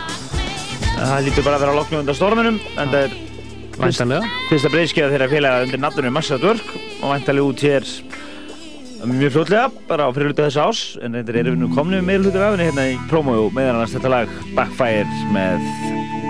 Það 0.94 1.24
lítur 1.26 1.46
bara 1.46 1.58
að 1.58 1.64
vera 1.64 1.74
að 1.74 1.80
lokna 1.80 2.02
undan 2.04 2.18
storminum 2.18 2.60
en 2.76 2.94
það 2.94 3.00
er 3.06 3.18
fyrsta 4.50 4.70
breyðskeiða 4.74 5.10
þeirra 5.14 5.30
félaga 5.32 5.66
undir 5.66 5.82
nafnunum 5.82 6.14
Masters 6.18 6.38
at 6.38 6.46
Work 6.52 6.70
og 7.00 7.16
væntalega 7.16 7.50
út 7.50 7.66
hér 7.66 7.90
mjög 9.06 9.32
fljótlega 9.36 9.68
bara 9.86 10.08
á 10.08 10.14
fyrirlutu 10.14 10.42
þessu 10.42 10.62
ás 10.64 10.80
en 11.04 11.14
reyndar 11.14 11.36
erum 11.38 11.54
við 11.54 11.62
nú 11.62 11.68
komnið 11.74 12.00
með 12.00 12.08
meðlutur 12.08 12.42
af 12.42 12.54
henni 12.56 12.66
hérna 12.66 12.86
í 12.90 12.96
promo 13.10 13.34
meðan 13.54 13.76
annars 13.76 13.94
þetta 13.94 14.10
lag 14.10 14.32
Backfire 14.56 15.06
með 15.34 15.62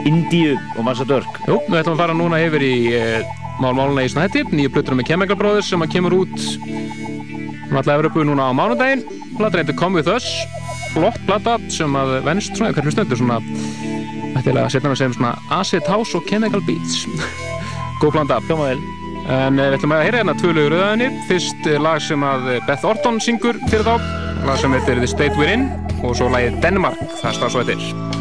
Indíu 0.08 0.56
og 0.76 0.88
at 0.88 1.10
Work. 1.10 1.40
Jú, 1.48 1.56
við 1.68 1.80
ætlum 1.80 1.96
að 1.96 2.02
fara 2.02 2.16
núna 2.16 2.40
yfir 2.44 2.64
í 2.64 2.74
uh, 2.96 3.32
málmáluna 3.62 4.04
í 4.04 4.12
Snætti 4.12 4.44
nýju 4.52 4.72
plötunum 4.74 5.00
með 5.00 5.10
Chemical 5.12 5.38
Brothers 5.40 5.70
sem 5.72 5.82
að 5.82 5.94
kemur 5.96 6.18
út 6.20 6.36
um 7.68 7.80
alla 7.80 7.98
Evropu 7.98 8.24
núna 8.24 8.48
á 8.48 8.52
mánudaginn 8.56 9.04
platan 9.38 9.62
heitir 9.62 9.78
Come 9.80 10.00
With 10.00 10.12
Us 10.12 10.28
flott 10.92 11.18
plata 11.26 11.56
sem 11.72 11.96
að 11.98 12.18
venst 12.28 12.56
svona, 12.56 12.74
hvernig 12.76 12.96
stöndur 12.96 13.20
svona 13.20 13.40
ættilega 14.36 14.68
að 14.68 14.72
setja 14.76 14.86
hana 14.88 15.00
sem 15.00 15.16
svona 15.16 15.34
Acid 15.56 15.88
House 15.88 16.16
og 16.16 16.28
Chemical 16.28 16.64
Beats 16.68 17.04
góð 18.02 18.16
planta 18.18 18.42
Hljóma 18.46 18.72
vel. 18.72 18.97
En 19.28 19.58
eh, 19.60 19.66
við 19.68 19.78
ætlum 19.78 19.92
að 19.92 20.04
heyra 20.06 20.20
hérna 20.22 20.34
tvö 20.38 20.52
lögur 20.56 20.76
auðaðinni. 20.78 21.08
Fyrst 21.28 21.68
eh, 21.68 21.80
lag 21.84 22.00
sem 22.04 22.24
að 22.24 22.52
eh, 22.54 22.62
Beth 22.68 22.88
Orton 22.88 23.20
syngur 23.20 23.60
fyrir 23.68 23.84
þá, 23.84 24.08
lag 24.48 24.62
sem 24.62 24.76
heitir 24.76 25.02
The 25.02 25.10
State 25.10 25.36
We're 25.36 25.52
In 25.58 25.68
og 25.98 26.16
svo 26.16 26.30
lagið 26.32 26.62
Denmark, 26.64 27.02
það 27.20 27.36
stað 27.40 27.52
svo 27.54 27.66
heitir. 27.66 28.17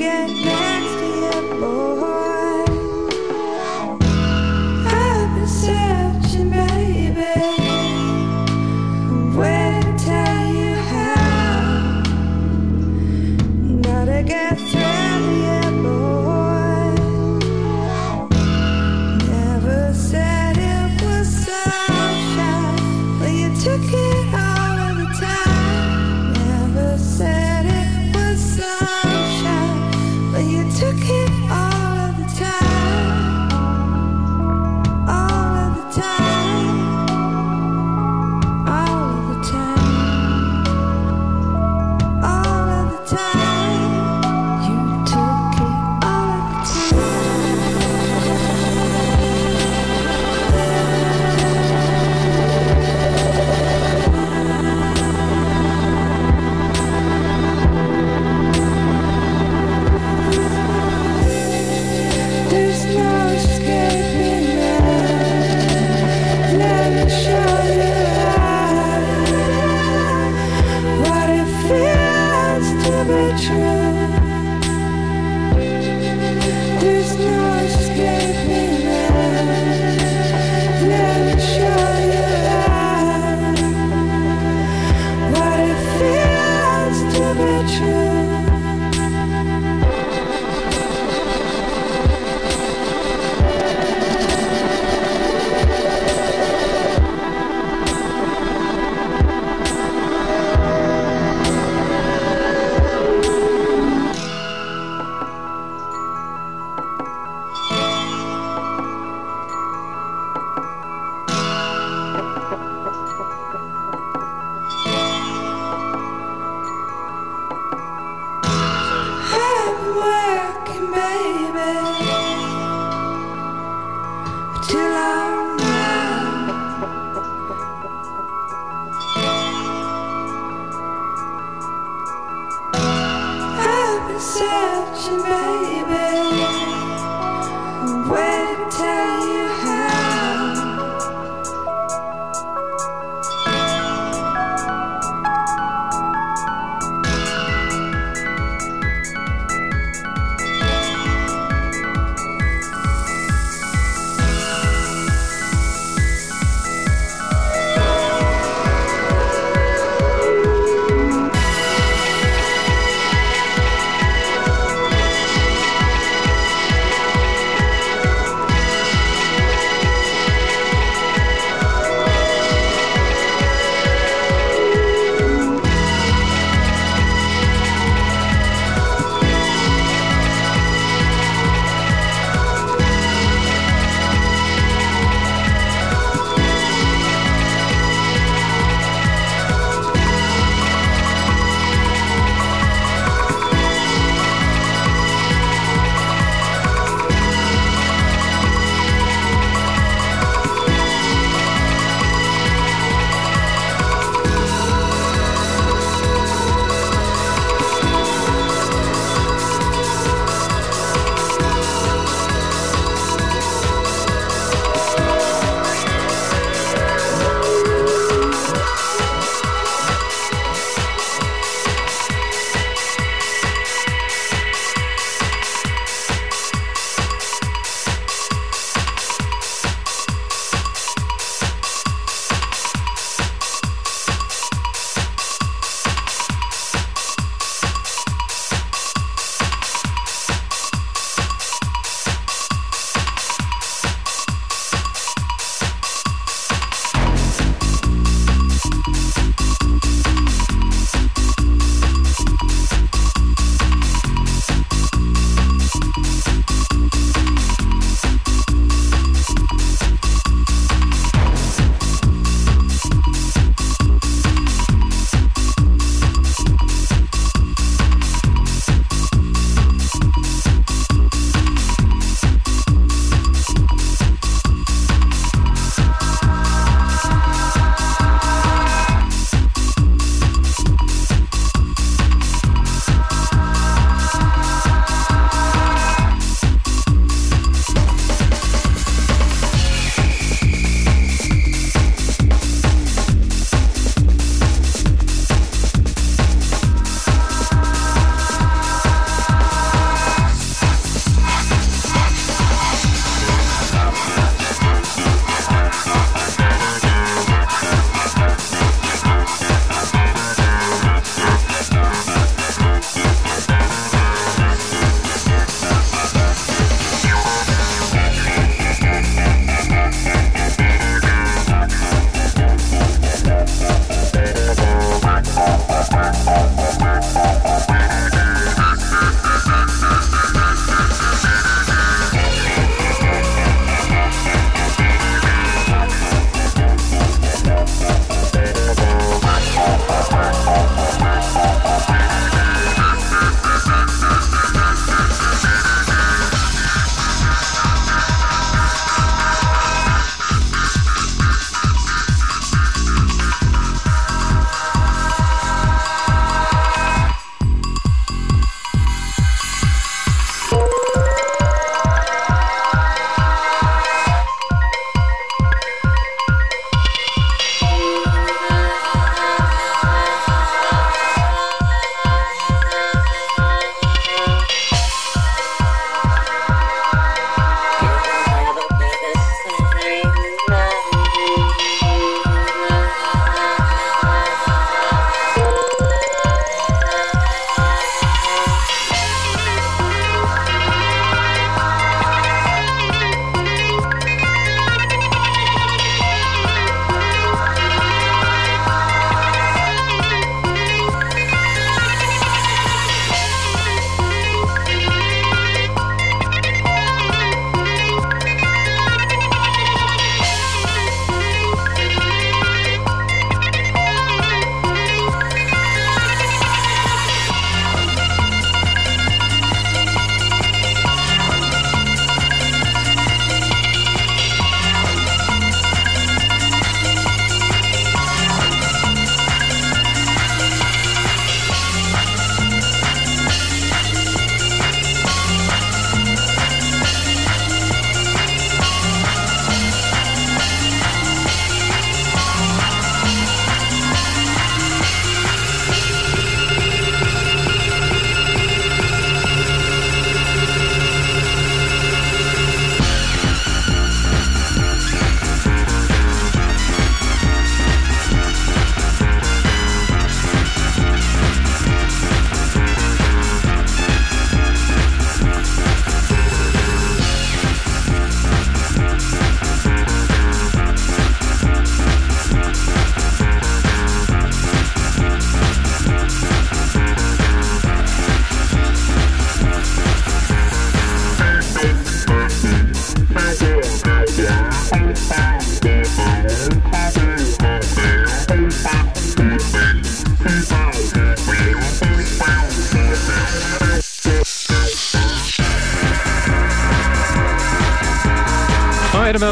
forget 0.00 0.59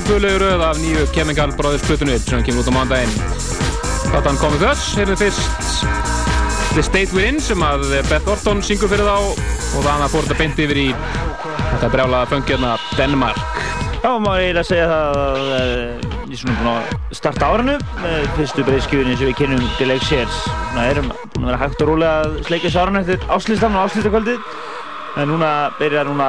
að 0.08 0.22
tvölu 0.22 0.38
röð 0.40 0.62
af 0.64 0.78
nýju 0.80 1.02
Chemical 1.12 1.50
Brothers 1.52 1.82
Plutunni 1.84 2.14
sem 2.18 2.40
kemur 2.44 2.62
út 2.62 2.70
á 2.72 2.76
mándaginn. 2.76 3.10
Platan 4.08 4.38
komið 4.40 4.62
þess, 4.64 4.94
við 4.96 5.10
fyrst 5.20 5.82
The 6.72 6.84
State 6.86 7.12
We're 7.12 7.28
In 7.28 7.40
sem 7.44 7.60
að 7.60 7.84
Beth 8.08 8.30
Orton 8.32 8.62
syngur 8.64 8.88
fyrir 8.88 9.04
þá 9.04 9.18
og 9.18 9.84
þannig 9.84 10.06
að 10.06 10.14
fór 10.14 10.24
þetta 10.24 10.38
beint 10.38 10.62
yfir 10.64 10.80
í 10.80 10.86
þetta 11.74 11.90
brjálaða 11.92 12.30
fengirna 12.30 12.70
Denmark. 12.96 13.60
Já, 13.98 14.08
maður 14.16 14.46
eiginlega 14.46 14.68
segja 14.70 14.88
það 14.88 15.20
að 15.26 15.52
uh, 15.58 16.08
ég 16.24 16.32
er 16.32 16.40
svona 16.40 16.56
búinn 16.56 16.72
að 16.72 17.18
starta 17.20 17.52
árinu 17.52 17.76
með 18.00 18.32
fyrstu 18.38 18.64
breyðskjöfunni 18.70 19.18
sem 19.18 19.28
við 19.28 19.38
kynum 19.42 19.70
til 19.76 19.90
leiks 19.92 20.12
hér. 20.14 20.32
Svona 20.38 20.88
erum 20.94 21.12
búin 21.34 21.44
að 21.44 21.50
vera 21.50 21.62
hægt 21.66 21.84
og 21.84 21.92
rólega 21.92 22.16
að 22.22 22.40
sleika 22.48 22.70
þessu 22.70 22.84
árinu 22.86 23.04
eftir 23.04 23.28
áslýstan 23.36 23.76
og 23.76 23.90
áslýstakvöldið. 23.90 24.52
En 25.18 25.26
núna 25.26 25.50
byrjar 25.80 26.06
núna 26.06 26.28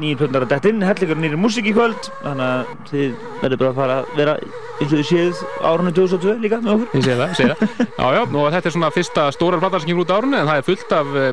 nýjir 0.00 0.18
plötunar 0.18 0.42
að 0.42 0.50
detta 0.50 0.70
inn, 0.72 0.82
hellingar 0.82 1.18
nýjir 1.20 1.38
músík 1.38 1.68
í 1.70 1.74
kvöld, 1.76 2.08
þannig 2.24 2.46
að 2.46 2.72
þið 2.90 3.12
verður 3.42 3.60
bara 3.60 3.70
að 3.70 3.78
fara 3.78 3.98
að 4.00 4.10
vera 4.18 4.34
eins 4.40 4.88
og 4.88 4.94
þið 4.96 5.06
séð 5.06 5.42
árinu 5.70 5.92
2002 5.94 6.34
líka 6.42 6.58
með 6.64 6.72
okkur. 6.74 6.98
Ég 6.98 7.06
sé 7.06 7.16
það, 7.20 7.34
sé 7.38 7.46
það. 7.52 7.62
Já, 8.00 8.06
já, 8.16 8.20
og 8.26 8.50
þetta 8.56 8.70
er 8.70 8.74
svona 8.74 8.92
fyrsta 8.96 9.28
stóra 9.36 9.62
plata 9.62 9.80
sem 9.80 9.92
kemur 9.92 10.06
út 10.06 10.10
á 10.10 10.18
árinu 10.18 10.40
en 10.40 10.50
það 10.50 10.58
er 10.58 10.66
fullt 10.66 10.94
af 10.98 11.14
uh, 11.14 11.30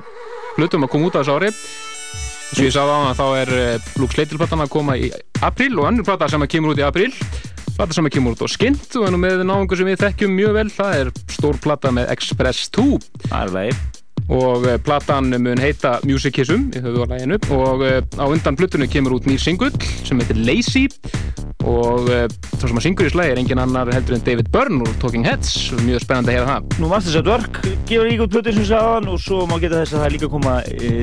hlutum 0.59 0.85
að 0.85 0.93
koma 0.93 1.09
út 1.09 1.17
á 1.17 1.19
þessu 1.23 1.37
ári. 1.39 1.51
Svo 2.47 2.63
ég 2.67 2.77
sagði 2.77 2.93
á 2.93 2.99
það, 3.07 3.17
þá 3.17 3.27
er 3.41 3.53
Luke 3.97 4.13
Slater 4.13 4.41
platan 4.43 4.65
að 4.67 4.73
koma 4.77 5.01
í 5.01 5.11
april 5.49 5.73
og 5.81 5.89
önnur 5.89 6.07
plata 6.07 6.29
sem 6.31 6.45
að 6.45 6.53
kemur 6.53 6.75
út 6.75 6.81
í 6.83 6.85
april. 6.85 7.09
Plata 7.73 7.93
sem 7.97 8.05
að 8.05 8.15
kemur 8.19 8.37
út 8.37 8.45
á 8.45 8.47
Skint 8.53 8.95
og 9.01 9.09
ennum 9.09 9.25
með 9.25 9.43
náðungu 9.45 9.77
sem 9.77 9.89
við 9.89 10.01
þekkjum 10.05 10.37
mjög 10.37 10.57
vel, 10.61 10.69
það 10.77 10.99
er 11.01 11.13
stór 11.33 11.59
plata 11.61 11.93
með 11.93 12.13
Express 12.13 12.69
2 12.77 12.87
Það 13.27 13.39
er 13.41 13.55
vegið. 13.57 13.96
Og 14.27 14.65
uh, 14.67 14.75
platan 14.83 15.31
mun 15.39 15.61
heita 15.61 15.97
Music 16.07 16.35
Kissum 16.35 16.67
í 16.75 16.81
höfuðalæginu 16.83 17.39
og 17.55 17.83
uh, 17.85 17.99
á 18.19 18.25
undan 18.27 18.57
plötunni 18.59 18.89
kemur 18.91 19.17
út 19.17 19.27
nýr 19.29 19.41
singull 19.41 19.73
sem 20.03 20.19
heitir 20.21 20.39
Lazy. 20.43 20.87
Og 21.67 22.05
það 22.07 22.61
sem 22.61 22.77
að 22.79 22.83
syngur 22.85 23.07
í 23.09 23.11
slagi 23.11 23.33
er 23.33 23.39
engin 23.41 23.59
annar 23.59 23.89
heldur 23.91 24.15
en 24.15 24.21
David 24.23 24.47
Byrne 24.53 24.85
úr 24.85 24.93
Talking 25.01 25.25
Heads. 25.27 25.73
Mjög 25.81 26.05
spennandi 26.05 26.31
að 26.31 26.37
heyra 26.37 26.53
það. 26.53 26.77
Nú 26.79 26.91
Masters 26.93 27.17
at 27.19 27.27
Work 27.27 27.59
gefur 27.89 28.07
líka 28.07 28.23
út 28.23 28.37
plötu 28.37 28.53
sem 28.55 28.67
sagðan 28.69 29.11
og 29.11 29.19
svo 29.19 29.41
má 29.49 29.57
geta 29.59 29.81
þess 29.81 29.97
að 29.97 30.05
það 30.05 30.15
líka 30.15 30.29
að 30.29 30.33
koma 30.37 30.55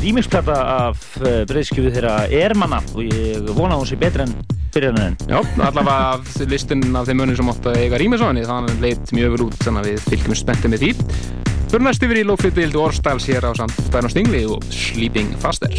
remixplata 0.06 0.58
af 0.78 1.06
breyðskjöfu 1.50 1.92
þeirra 1.98 2.16
Ermanna 2.40 2.80
og 2.94 3.04
ég 3.04 3.50
vona 3.50 3.74
að 3.74 3.82
hún 3.82 3.90
sé 3.92 4.00
betra 4.00 4.24
en 4.24 4.36
byrjarinn 4.74 5.16
Já, 5.28 5.38
allavega 5.68 6.46
listin 6.50 6.84
af 6.96 7.08
þeim 7.08 7.22
mönnum 7.22 7.38
sem 7.38 7.50
átt 7.52 7.68
að 7.70 7.80
eiga 7.82 8.00
rýmis 8.00 8.24
á 8.24 8.28
henni, 8.30 8.46
þannig 8.48 8.74
að 8.74 8.86
leit 8.88 9.16
mjög 9.16 9.34
vel 9.34 9.48
út 9.48 9.58
þannig 9.62 9.82
að 9.82 9.90
við 9.90 10.06
fylgjum 10.10 10.38
spenntið 10.40 10.74
með 10.74 10.86
því. 10.86 11.43
Fyrir 11.74 11.88
næst 11.88 12.04
yfir 12.06 12.20
í 12.20 12.22
Lóflitvild 12.22 12.76
og 12.78 12.84
Orstals 12.92 13.24
hér 13.26 13.48
á 13.48 13.52
samt 13.58 13.74
Bæn 13.90 14.06
og 14.06 14.12
Stingli 14.14 14.44
og 14.46 14.62
Sleeping 14.70 15.34
Faster. 15.42 15.74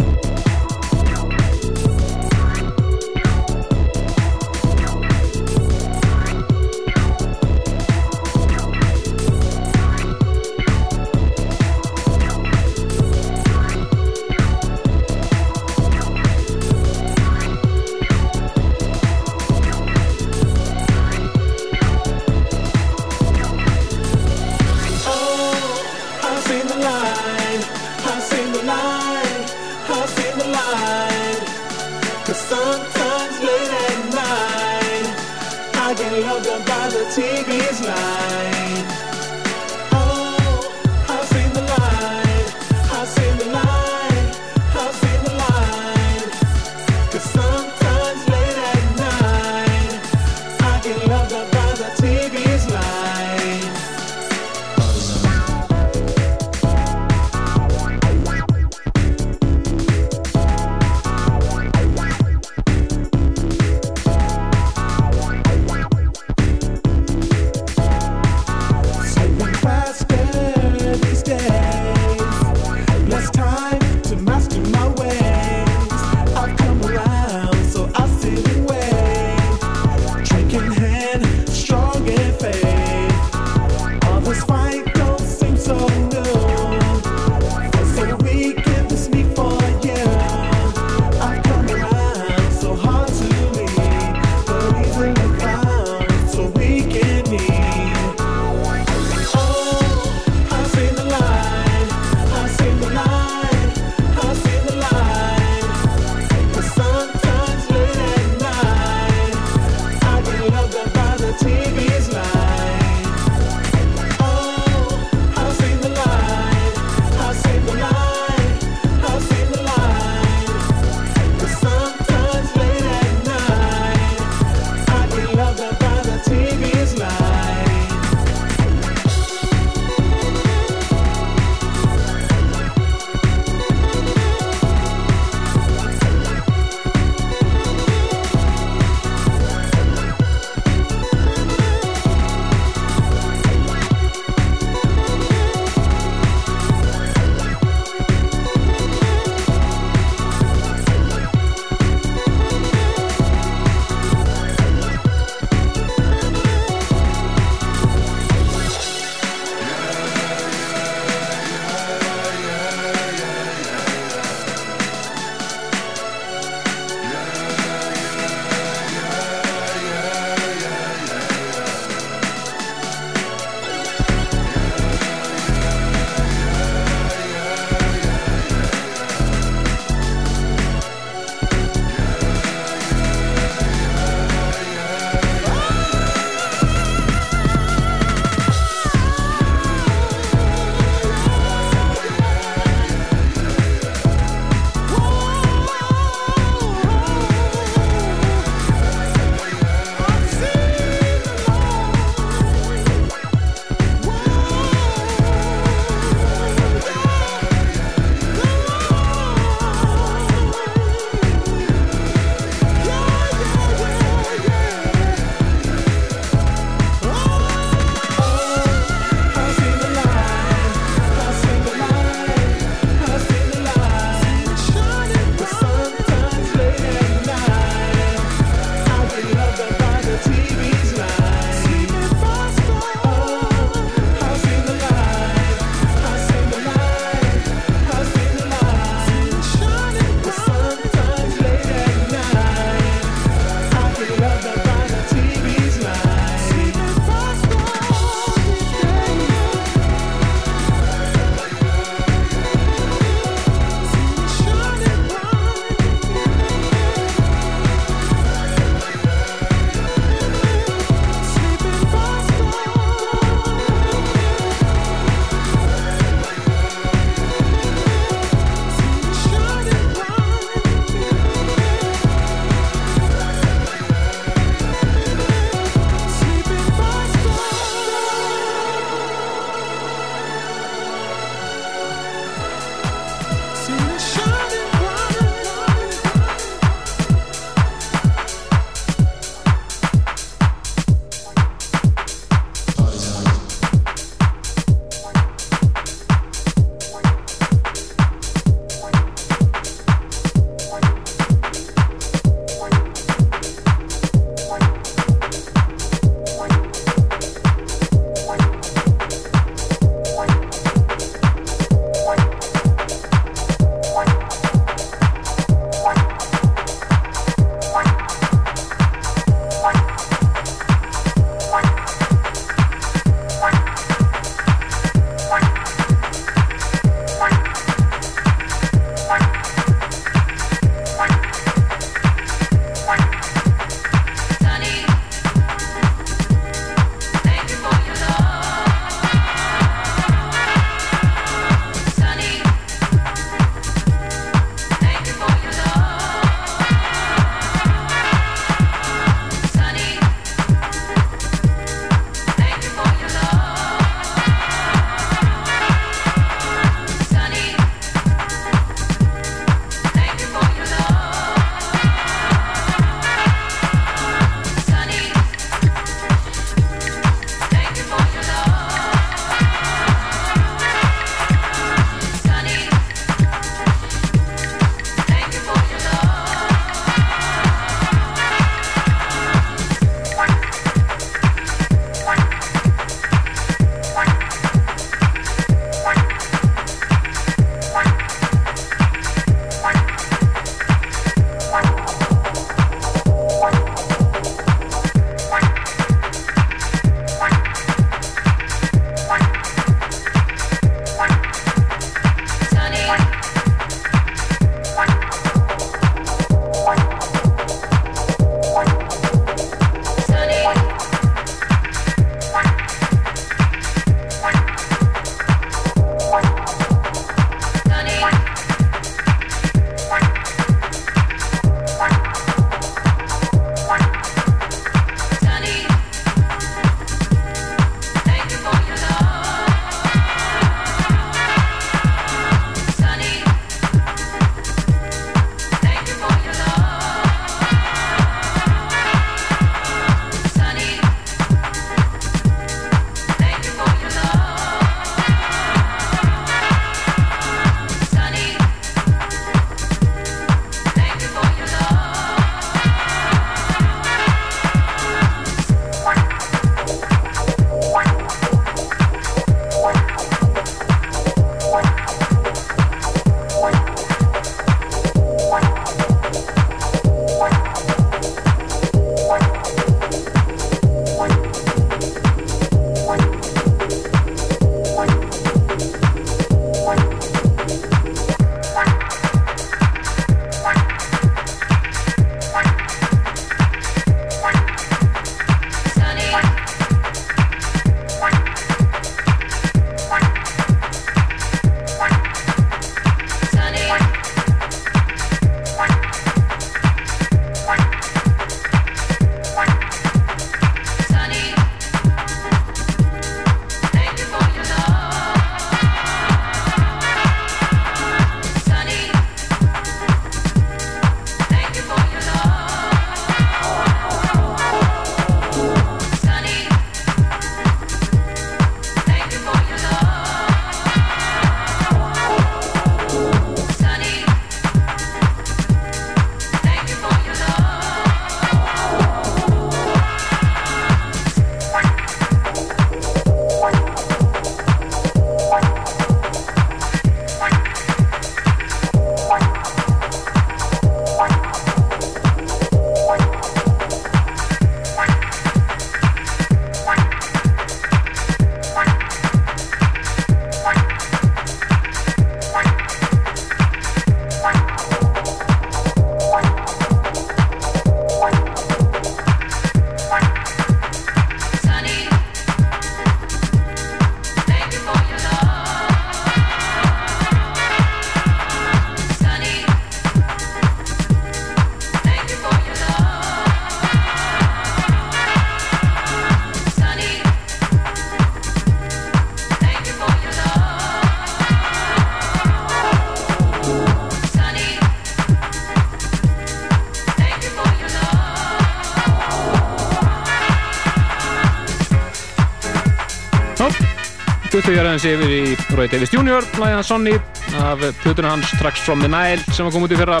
Þau 594.44 594.52
er 594.52 594.66
aðeins 594.68 594.84
yfir 594.84 595.12
í 595.12 595.20
Roy 595.56 595.68
Davis 595.72 595.92
Jr. 595.94 596.24
Læðan 596.36 596.66
Sonny 596.66 596.98
af 597.40 597.62
plötunum 597.80 598.10
hans 598.12 598.32
Tracks 598.36 598.60
from 598.60 598.82
the 598.84 598.90
Nile 598.90 599.22
sem 599.32 599.46
var 599.46 599.54
komið 599.54 599.70
út 599.70 599.76
í 599.76 599.78
fyrra. 599.80 600.00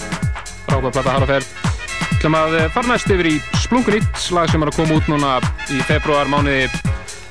Frábæð 0.66 0.90
plata 0.98 1.14
Harafær 1.14 1.46
ætlum 2.24 2.36
að 2.36 2.54
eh, 2.58 2.68
fara 2.72 2.88
næst 2.88 3.10
yfir 3.12 3.28
í 3.28 3.32
Splunkunýtt 3.62 4.26
lag 4.36 4.48
sem 4.52 4.62
er 4.64 4.70
að 4.70 4.76
koma 4.78 4.98
út 4.98 5.08
núna 5.08 5.32
í 5.72 5.80
februar 5.88 6.28
mánuði. 6.28 6.68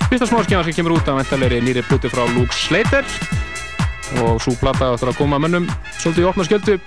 Fyrsta 0.07 0.28
smáskjána 0.30 0.66
sem 0.66 0.78
kemur 0.78 0.95
út 0.97 1.09
af 1.09 1.18
ventalegri 1.18 1.61
nýri 1.66 1.82
plötu 1.86 2.09
frá 2.14 2.24
Luke 2.34 2.53
Slater. 2.57 3.05
Og 4.22 4.41
svo 4.41 4.53
plata 4.61 4.91
áttur 4.93 5.09
að 5.14 5.18
koma 5.22 5.41
mönnum 5.41 5.66
svolítið 5.99 6.26
í 6.26 6.30
opna 6.30 6.45
skjöldu. 6.45 6.80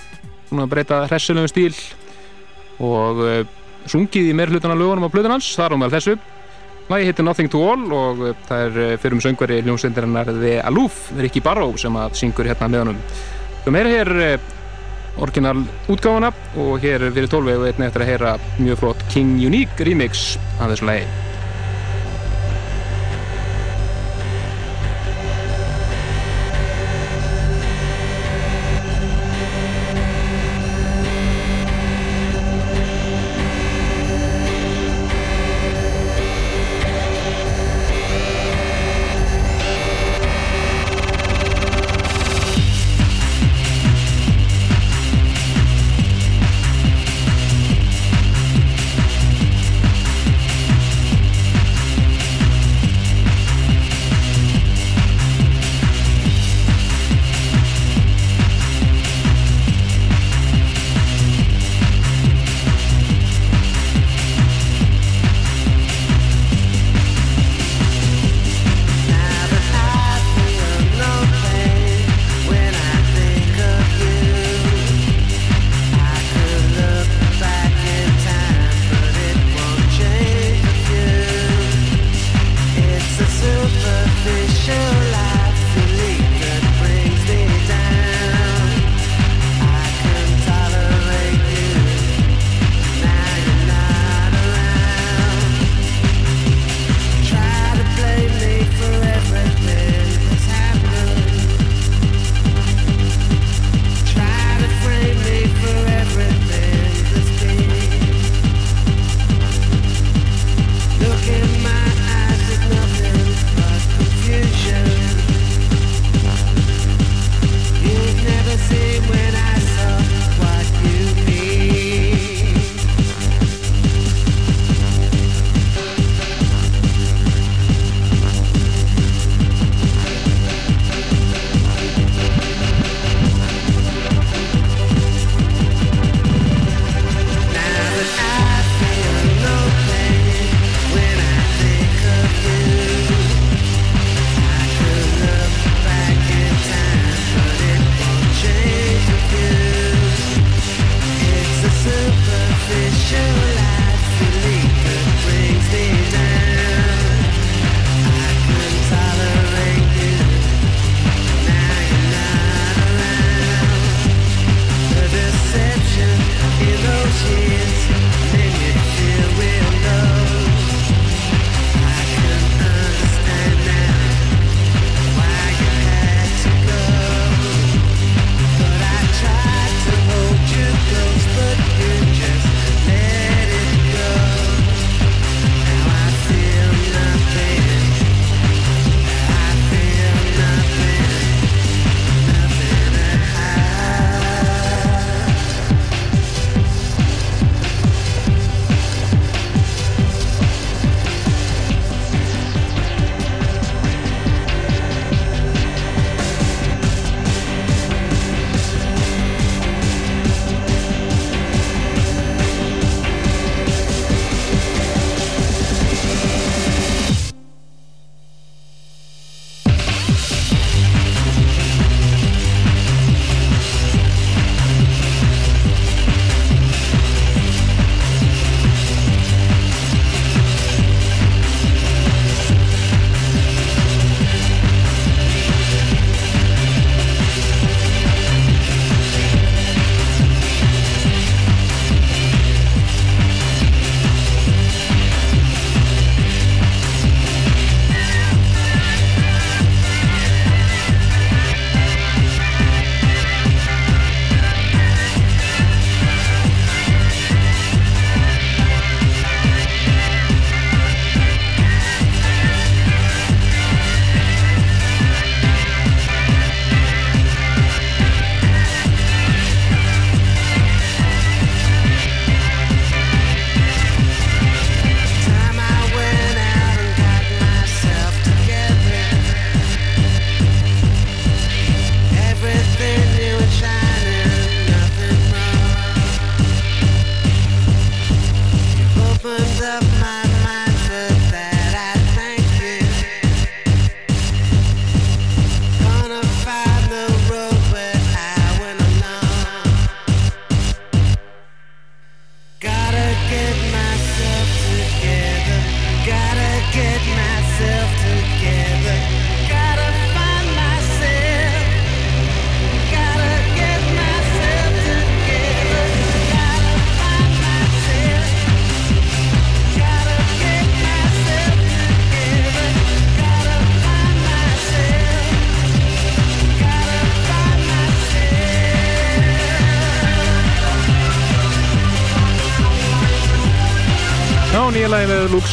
Svona 0.47 0.67
að 0.67 0.73
breyta 0.75 1.01
hressilegum 1.07 1.51
stíl 1.51 1.75
og 2.83 3.23
uh, 3.25 3.41
sungið 3.91 4.31
í 4.31 4.35
meir 4.39 4.51
hlutana 4.55 4.79
lögunum 4.79 5.07
á 5.07 5.11
plötun 5.11 5.35
hans, 5.35 5.49
þar 5.59 5.75
á 5.75 5.77
meðal 5.79 5.97
þessu 5.97 6.19
Lagi 6.87 7.09
heitir 7.09 7.25
Nothing 7.27 7.51
to 7.51 7.61
All 7.67 7.89
og 7.91 8.21
það 8.47 8.61
er 8.69 8.77
uh, 8.79 8.91
fyrir 9.03 9.17
um 9.17 9.23
söngveri 9.25 9.57
hljómsveindarinnar 9.65 10.31
The 10.37 10.61
Aloof, 10.69 11.09
Ricky 11.19 11.43
Barrow 11.43 11.75
sem 11.83 11.99
að 11.99 12.15
syngur 12.21 12.47
hérna 12.47 12.71
með 12.71 12.85
honum. 12.85 13.01
Þú 13.65 13.75
meira 13.75 13.91
hér 13.91 14.13
uh, 14.15 14.47
orginal 15.27 15.65
útgáfuna 15.91 16.31
og 16.63 16.79
hér 16.87 17.09
fyrir 17.11 17.31
tólvegu 17.33 17.67
einnig 17.67 17.89
eftir 17.91 18.07
að 18.07 18.13
heyra 18.13 18.37
mjög 18.61 18.85
flott 18.85 19.07
King 19.11 19.35
Unique 19.43 19.89
remix 19.89 20.37
af 20.61 20.71
þessu 20.71 20.93
lagi. 20.93 21.26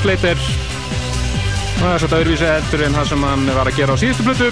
Slater 0.04 0.40
það 1.78 1.94
er 1.94 2.02
svolítið 2.02 2.18
öðruvísi 2.18 2.48
heldur 2.48 2.82
en 2.84 2.96
það 2.98 3.06
sem 3.08 3.22
hann 3.24 3.44
var 3.56 3.70
að 3.70 3.78
gera 3.78 3.94
á 3.96 4.02
síðustu 4.02 4.26
plötu. 4.28 4.48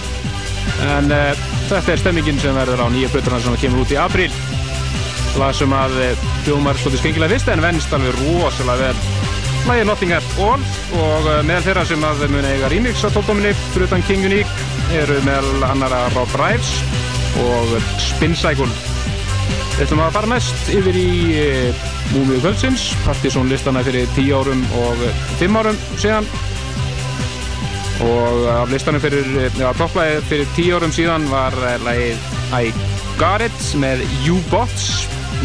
En 0.87 1.09
uh, 1.11 1.41
þetta 1.67 1.91
er 1.91 1.99
stemmingin 1.99 2.39
sem 2.39 2.55
verður 2.55 2.83
á 2.83 2.87
nýja 2.93 3.09
plötuna 3.11 3.39
sem 3.43 3.57
kemur 3.59 3.83
út 3.83 3.91
í 3.91 3.97
april 3.99 4.29
lag 5.39 5.55
sem 5.55 5.73
að 5.75 5.97
uh, 6.05 6.23
hljómar 6.45 6.79
svolítið 6.79 7.03
skengilega 7.03 7.33
vist 7.33 7.51
en 7.51 7.63
venst 7.63 7.95
alveg 7.97 8.15
rosalega 8.21 8.91
vel. 8.93 9.03
Lagið 9.67 9.89
Nothing 9.89 10.15
at 10.15 10.31
All 10.39 10.63
og 11.01 11.27
uh, 11.27 11.41
meðal 11.47 11.67
þeirra 11.67 11.85
sem 11.91 12.07
að 12.07 12.23
mun 12.31 12.47
eiga 12.47 12.71
remix 12.71 13.03
á 13.03 13.11
tóldóminni 13.11 13.51
fyrir 13.73 13.89
utan 13.89 14.07
King 14.07 14.29
Unique 14.31 14.71
eru 15.03 15.19
meðal 15.27 15.67
annara 15.73 16.05
Rob 16.15 16.39
Rives 16.39 16.77
og 17.43 17.75
Spin 17.99 18.39
Cycle 18.39 18.71
Við 19.81 19.87
ætlum 19.87 20.01
að 20.05 20.11
fara 20.13 20.27
næst 20.29 20.67
yfir 20.69 20.93
í 20.93 21.11
uh, 21.41 21.85
Múmiðu 22.11 22.41
kvöldsins, 22.43 22.83
Partizón 23.01 23.47
listana 23.49 23.81
fyrir 23.81 24.03
10 24.13 24.27
árum 24.37 24.59
og 24.77 24.99
5 25.39 25.57
árum 25.57 25.79
síðan. 25.97 26.27
Og 28.05 28.45
af 28.51 28.69
listanum 28.69 29.01
fyrir, 29.01 29.25
já, 29.57 29.65
topplæðið 29.79 30.29
fyrir 30.29 30.53
10 30.59 30.77
árum 30.77 30.93
síðan 30.93 31.25
var 31.31 31.57
uh, 31.57 31.73
lagið 31.81 32.21
I 32.53 32.69
Got 33.17 33.47
It 33.47 33.73
með 33.81 34.05
U-Bots. 34.35 34.85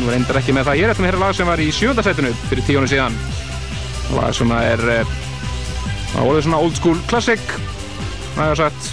Nú 0.02 0.12
reyndar 0.12 0.42
ekki 0.42 0.52
með 0.52 0.68
það, 0.68 0.82
ég 0.82 0.90
er 0.90 0.92
eftir 0.92 1.06
með 1.06 1.12
hér 1.14 1.20
lag 1.24 1.40
sem 1.40 1.52
var 1.54 1.64
í 1.64 1.72
sjöndasætinu 1.78 2.36
fyrir 2.50 2.68
10 2.68 2.82
árum 2.82 2.92
síðan. 2.92 3.18
Lag 4.18 4.36
sem 4.36 4.56
er 4.60 4.86
uh, 4.98 5.18
orðið 6.26 6.44
svona 6.50 6.60
old 6.60 6.76
school 6.76 7.00
classic 7.08 7.56
nægarsett 8.36 8.92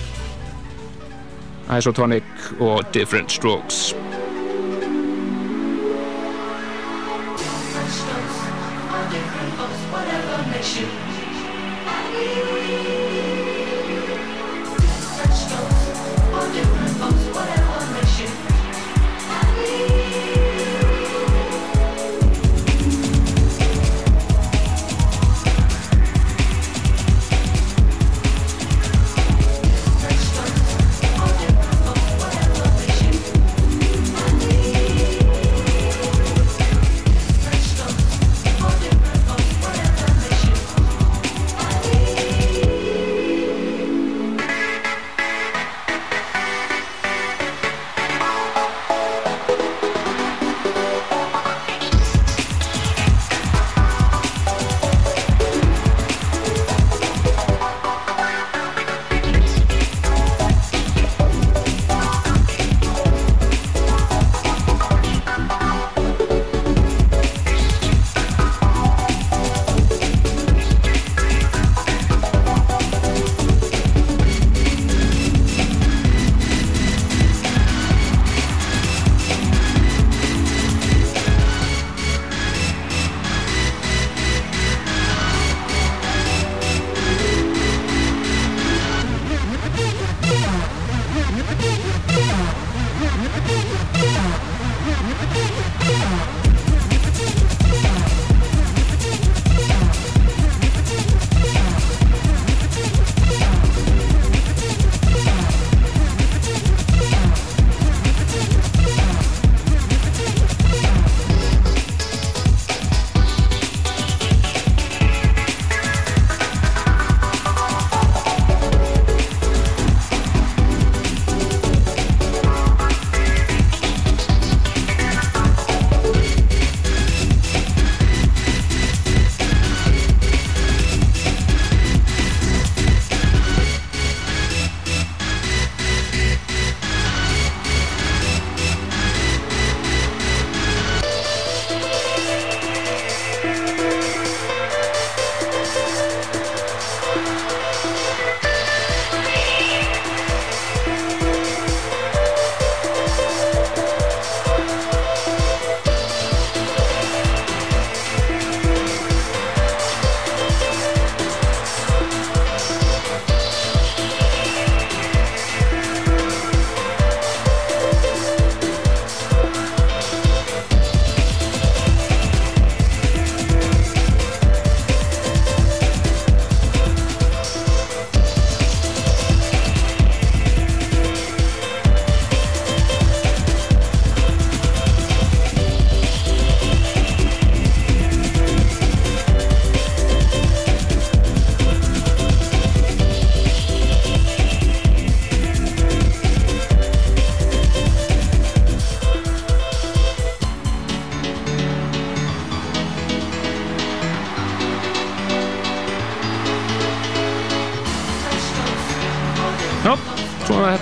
Isotonic 1.76 2.54
og 2.64 2.80
Different 2.96 3.36
Strokes 3.36 3.90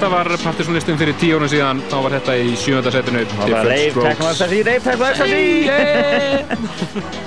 þetta 0.02 0.16
var 0.18 0.34
partysónlistin 0.42 0.98
fyrir 0.98 1.14
tíu 1.22 1.36
árun 1.38 1.50
síðan, 1.52 1.78
þá 1.92 1.98
var 2.02 2.14
þetta 2.16 2.34
í 2.42 2.56
sjönda 2.58 2.90
setinu. 2.90 3.20
Það 3.36 3.52
var 3.54 3.68
reif, 3.70 3.98
teknvægstasi, 4.02 4.62
reif, 4.66 4.82
teknvægstasi 4.88 5.42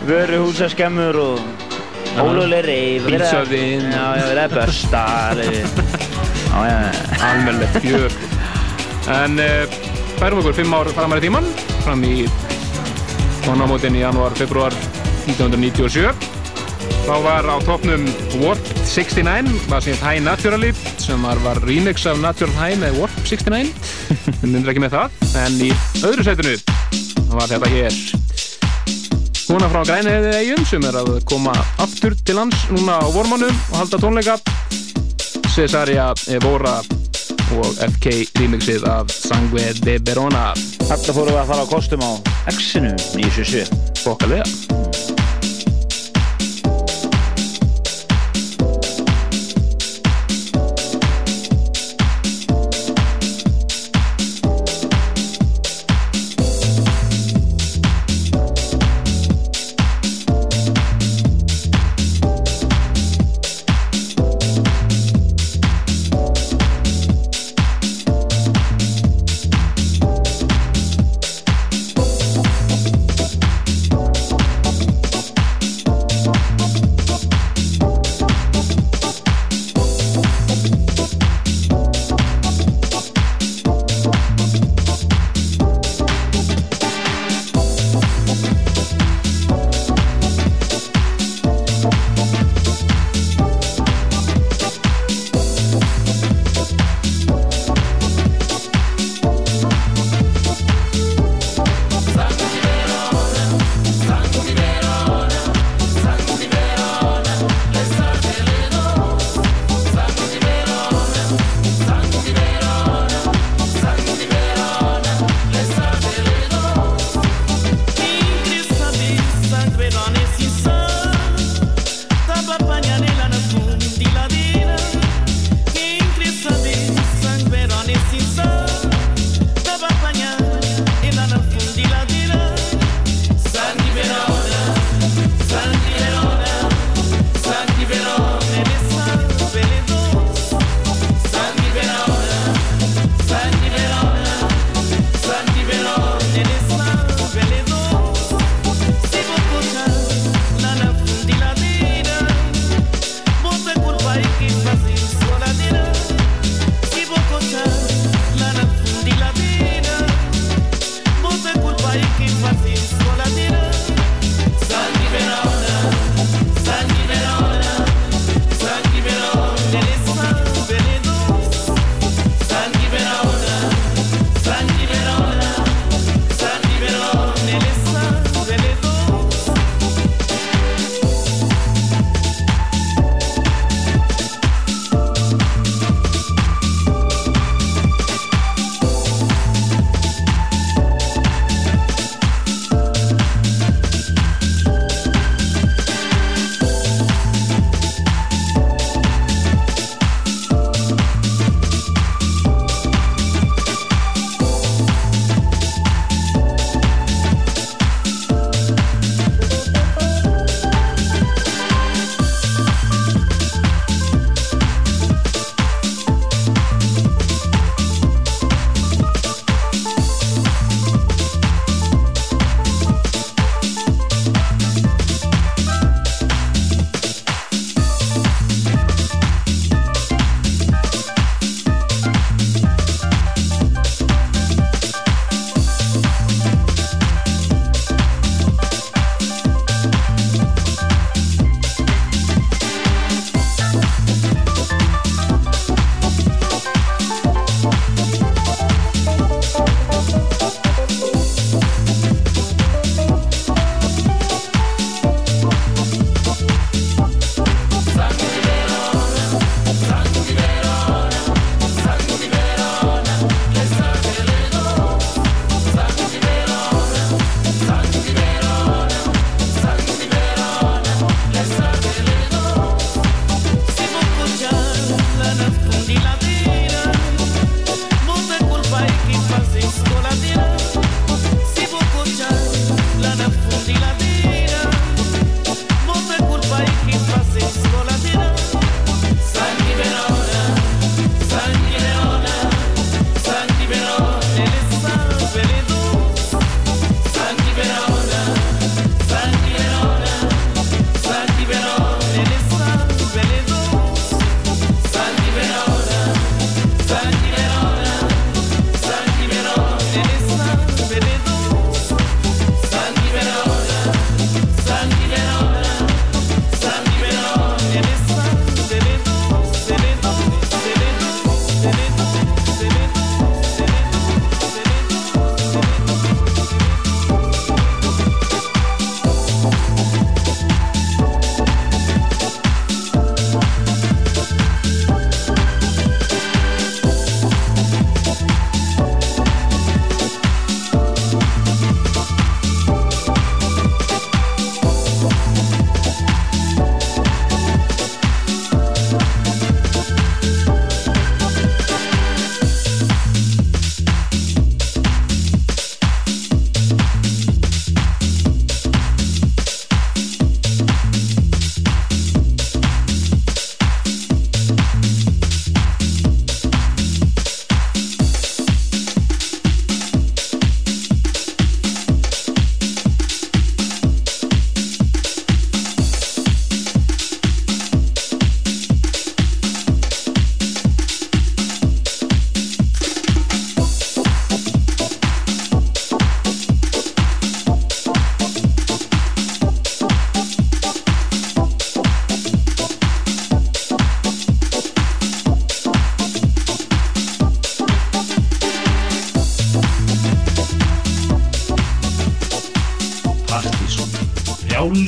Vöru 0.09 0.41
húsa 0.43 0.67
skemmur 0.73 1.19
og 1.23 1.39
óluleg 2.19 2.65
reif 2.67 3.07
Bílsöðin. 3.07 3.85
Já, 3.95 4.19
já, 4.19 4.25
verið 4.27 4.43
að 4.43 4.57
börsta 4.57 5.03
alveg. 5.29 5.63
Almennilegt 7.29 7.79
fjör. 7.85 8.11
En 9.21 9.39
uh, 9.39 9.79
færum 10.19 10.43
okkur 10.43 10.59
fimm 10.59 10.75
ár 10.75 10.91
framar 10.99 11.23
í 11.23 11.25
tíman 11.29 11.47
fram 11.85 12.03
í 12.11 12.27
tónamótin 13.47 13.95
í 13.95 14.03
janúar, 14.03 14.35
februar 14.41 14.75
1997 15.31 16.11
þá 17.07 17.15
var 17.23 17.47
á 17.47 17.57
topnum 17.69 18.03
Warp 18.43 18.75
69 18.83 19.63
var 19.71 19.87
síðan 19.87 20.03
High 20.09 20.27
Naturally 20.27 20.75
sem 21.05 21.23
var, 21.23 21.37
var 21.45 21.59
remix 21.67 22.07
af 22.09 22.19
Natural 22.23 22.55
High 22.57 22.79
með 22.81 22.99
Warp 23.03 23.17
69 23.29 23.73
við 24.41 24.45
myndir 24.49 24.73
ekki 24.73 24.83
með 24.85 24.95
það 24.97 25.41
en 25.43 25.59
í 25.67 25.71
öðru 26.01 26.25
setinu 26.25 26.55
var 27.35 27.51
þetta 27.51 27.71
hér. 27.73 27.97
Núna 29.51 29.69
frá 29.69 29.83
Grænheiði 29.85 30.31
eigum 30.39 30.65
sem 30.69 30.87
er 30.89 30.97
að 31.03 31.11
koma 31.29 31.53
aftur 31.83 32.17
til 32.25 32.39
hans 32.41 32.65
núna 32.73 32.97
á 33.03 33.07
vormannum 33.13 33.53
og 33.53 33.77
halda 33.83 34.01
tónleika. 34.01 34.39
Cesaria 35.53 36.09
Evora 36.33 36.79
og 37.59 37.83
FK 37.91 38.15
remixið 38.41 38.89
af 38.89 39.13
Sangue 39.13 39.67
de 39.85 39.99
Verona. 40.07 40.49
Þetta 40.87 41.13
fórum 41.13 41.35
við 41.35 41.43
að 41.43 41.53
fara 41.53 41.69
á 41.69 41.73
kostum 41.75 42.07
á 42.07 42.13
X-inu 42.55 42.95
977 43.19 43.69
Bokkalega 44.07 44.84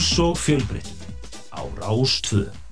Frjáls 0.06 0.18
og 0.18 0.36
fjölbreytt 0.38 1.06
á 1.50 1.66
Rástvö. 1.74 2.65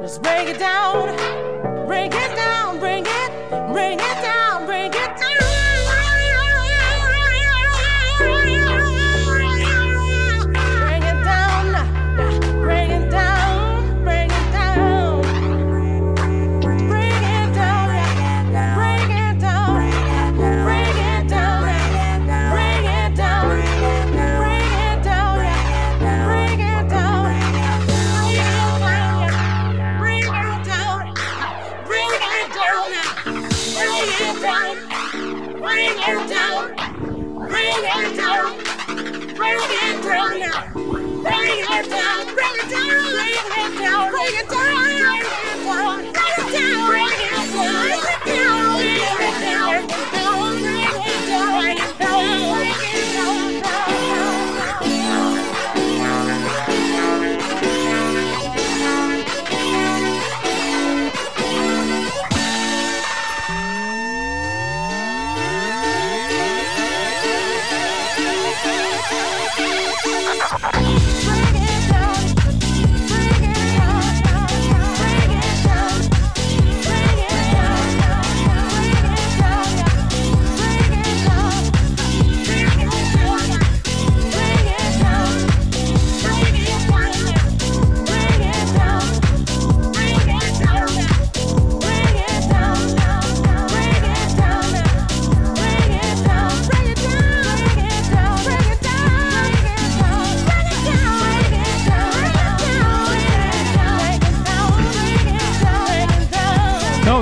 Let's 0.00 0.18
break 0.18 0.48
it 0.48 0.58
down. 0.58 1.05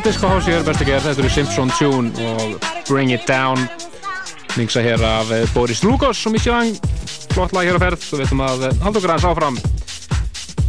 Disco 0.04 0.28
House 0.28 0.52
að 0.52 0.84
gera, 0.84 1.00
þetta 1.00 1.22
eru 1.22 1.30
Simpson 1.32 1.70
Tune 1.78 2.10
og 2.28 2.58
Bring 2.84 3.14
It 3.14 3.24
Down. 3.24 3.62
Mingsa 4.58 4.82
hér 4.84 5.00
af 5.02 5.30
eh, 5.32 5.48
Boris 5.54 5.80
Lugos 5.82 6.20
og 6.26 6.34
Missi 6.34 6.50
Vang 6.52 6.76
Flott 7.32 7.54
lag 7.56 7.66
hér 7.66 7.80
á 7.80 7.82
ferð 7.82 8.04
og 8.12 8.20
við 8.20 8.26
ætlum 8.28 8.42
að 8.44 8.66
eh, 8.68 8.76
halda 8.84 9.00
okkur 9.00 9.12
aðeins 9.14 9.26
áfram 9.30 9.56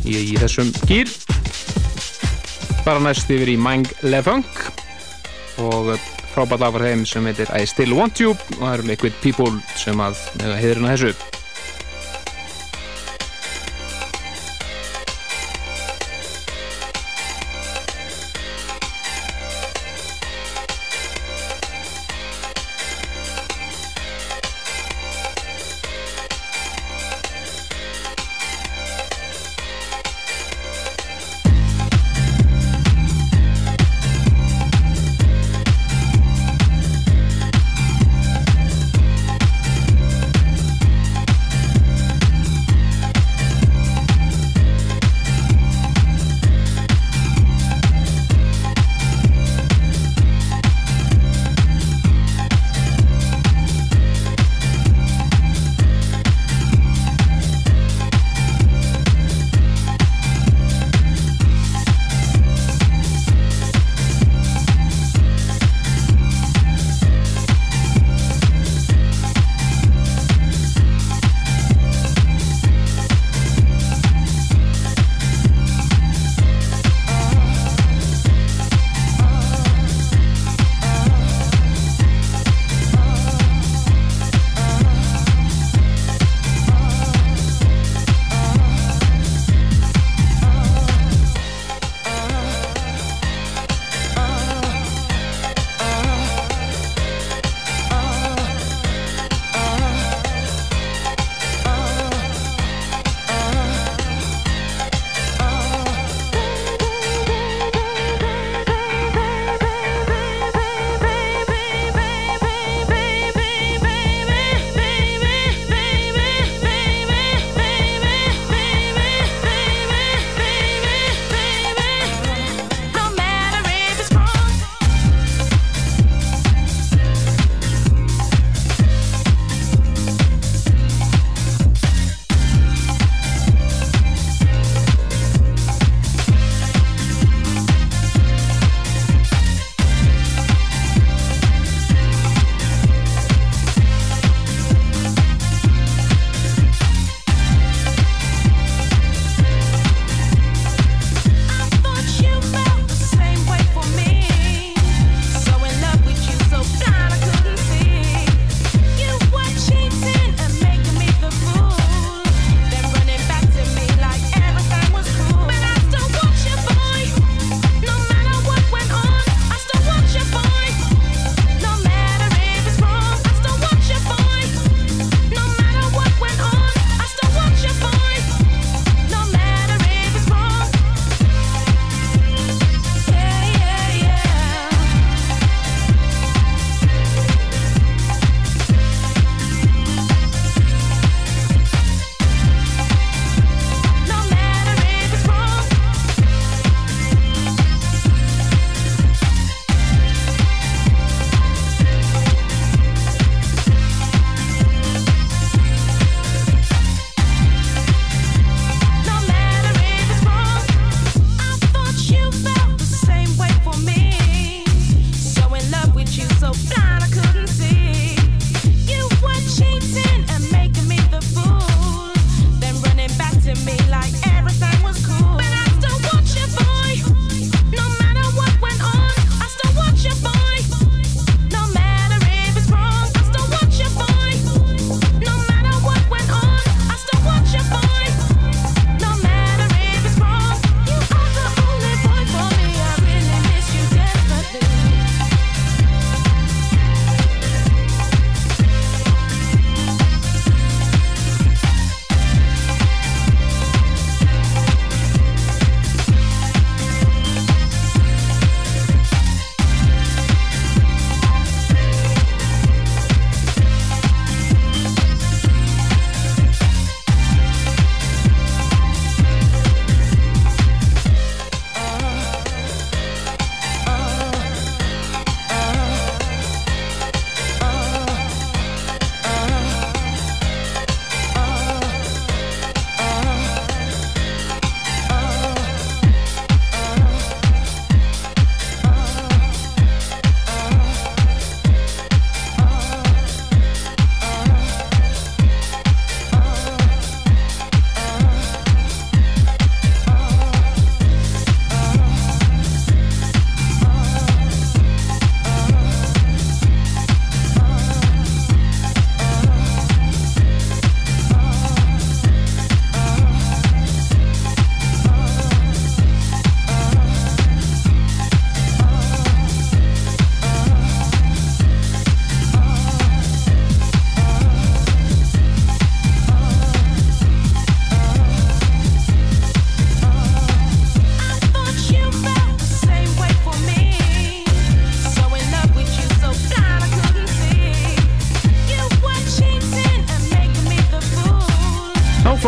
í, 0.07 0.15
í 0.15 0.37
þessum 0.41 0.71
gýr 0.89 1.11
bara 2.87 3.03
næst 3.03 3.29
yfir 3.29 3.51
í 3.53 3.59
Mang 3.61 3.91
Le 4.07 4.23
Funk 4.25 4.63
og 5.61 5.93
eh, 5.93 6.09
frábært 6.33 6.63
lag 6.63 6.73
frá 6.79 6.87
þeim 6.87 7.05
sem 7.11 7.29
heitir 7.29 7.51
I 7.53 7.67
Still 7.69 7.93
Want 7.99 8.23
You 8.23 8.33
og 8.33 8.63
það 8.63 8.73
eru 8.73 8.89
Liquid 8.89 9.21
People 9.21 9.51
sem 9.77 10.01
að 10.01 10.17
heiðurinn 10.41 10.89
að 10.89 10.95
þessu 10.95 11.34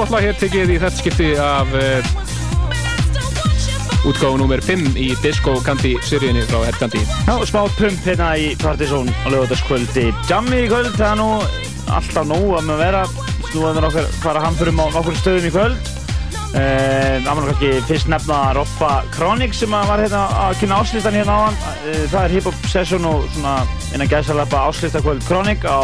flott 0.07 0.21
lag 0.21 0.27
hér 0.29 0.37
tekið 0.39 0.69
í 0.71 0.75
þetta 0.79 0.97
skipti 1.01 1.25
af 1.41 1.73
uh, 1.75 2.05
útgáðu 4.07 4.37
nummer 4.39 4.61
5 4.63 4.95
í 4.95 5.07
Disco 5.19 5.57
Candy 5.65 5.97
seríunni 6.07 6.45
frá 6.47 6.61
Ed 6.63 6.77
Candy. 6.79 7.01
Já, 7.27 7.33
smá 7.49 7.65
pump 7.75 8.05
hérna 8.05 8.29
í 8.39 8.53
Partizón 8.61 9.09
á 9.11 9.27
lögutaskvöldi. 9.33 10.05
Jammi 10.29 10.61
í 10.63 10.69
kvöld, 10.71 10.93
það 10.95 11.09
er 11.09 11.19
nú 11.19 11.27
alltaf 11.97 12.27
nóg 12.29 12.55
að 12.55 12.69
með 12.69 12.79
vera. 12.85 13.01
Snúðum 13.49 13.79
við 13.81 13.87
okkar 13.89 14.07
fara 14.21 14.43
hamförum 14.45 14.79
á 14.79 14.85
nokkur 14.95 15.17
stöðum 15.19 15.47
í 15.49 15.51
kvöld. 15.57 15.89
Uh, 16.53 17.17
það 17.25 17.27
var 17.27 17.41
nú 17.41 17.49
kannski 17.49 17.71
fyrst 17.89 18.11
nefna 18.13 18.37
Robba 18.55 18.91
Kronik 19.17 19.57
sem 19.57 19.75
var 19.75 19.99
hérna 19.99 20.21
að 20.45 20.61
kynna 20.61 20.77
áslistan 20.85 21.17
hérna 21.19 21.35
á 21.35 21.39
hann. 21.49 21.57
Uh, 21.81 22.05
það 22.13 22.21
er 22.21 22.37
hip-hop 22.37 22.69
session 22.71 23.09
og 23.09 23.27
svona 23.33 23.57
innan 23.91 24.13
gæðsalappa 24.13 24.69
áslistakvöld 24.69 25.27
Kronik 25.27 25.67
á 25.67 25.83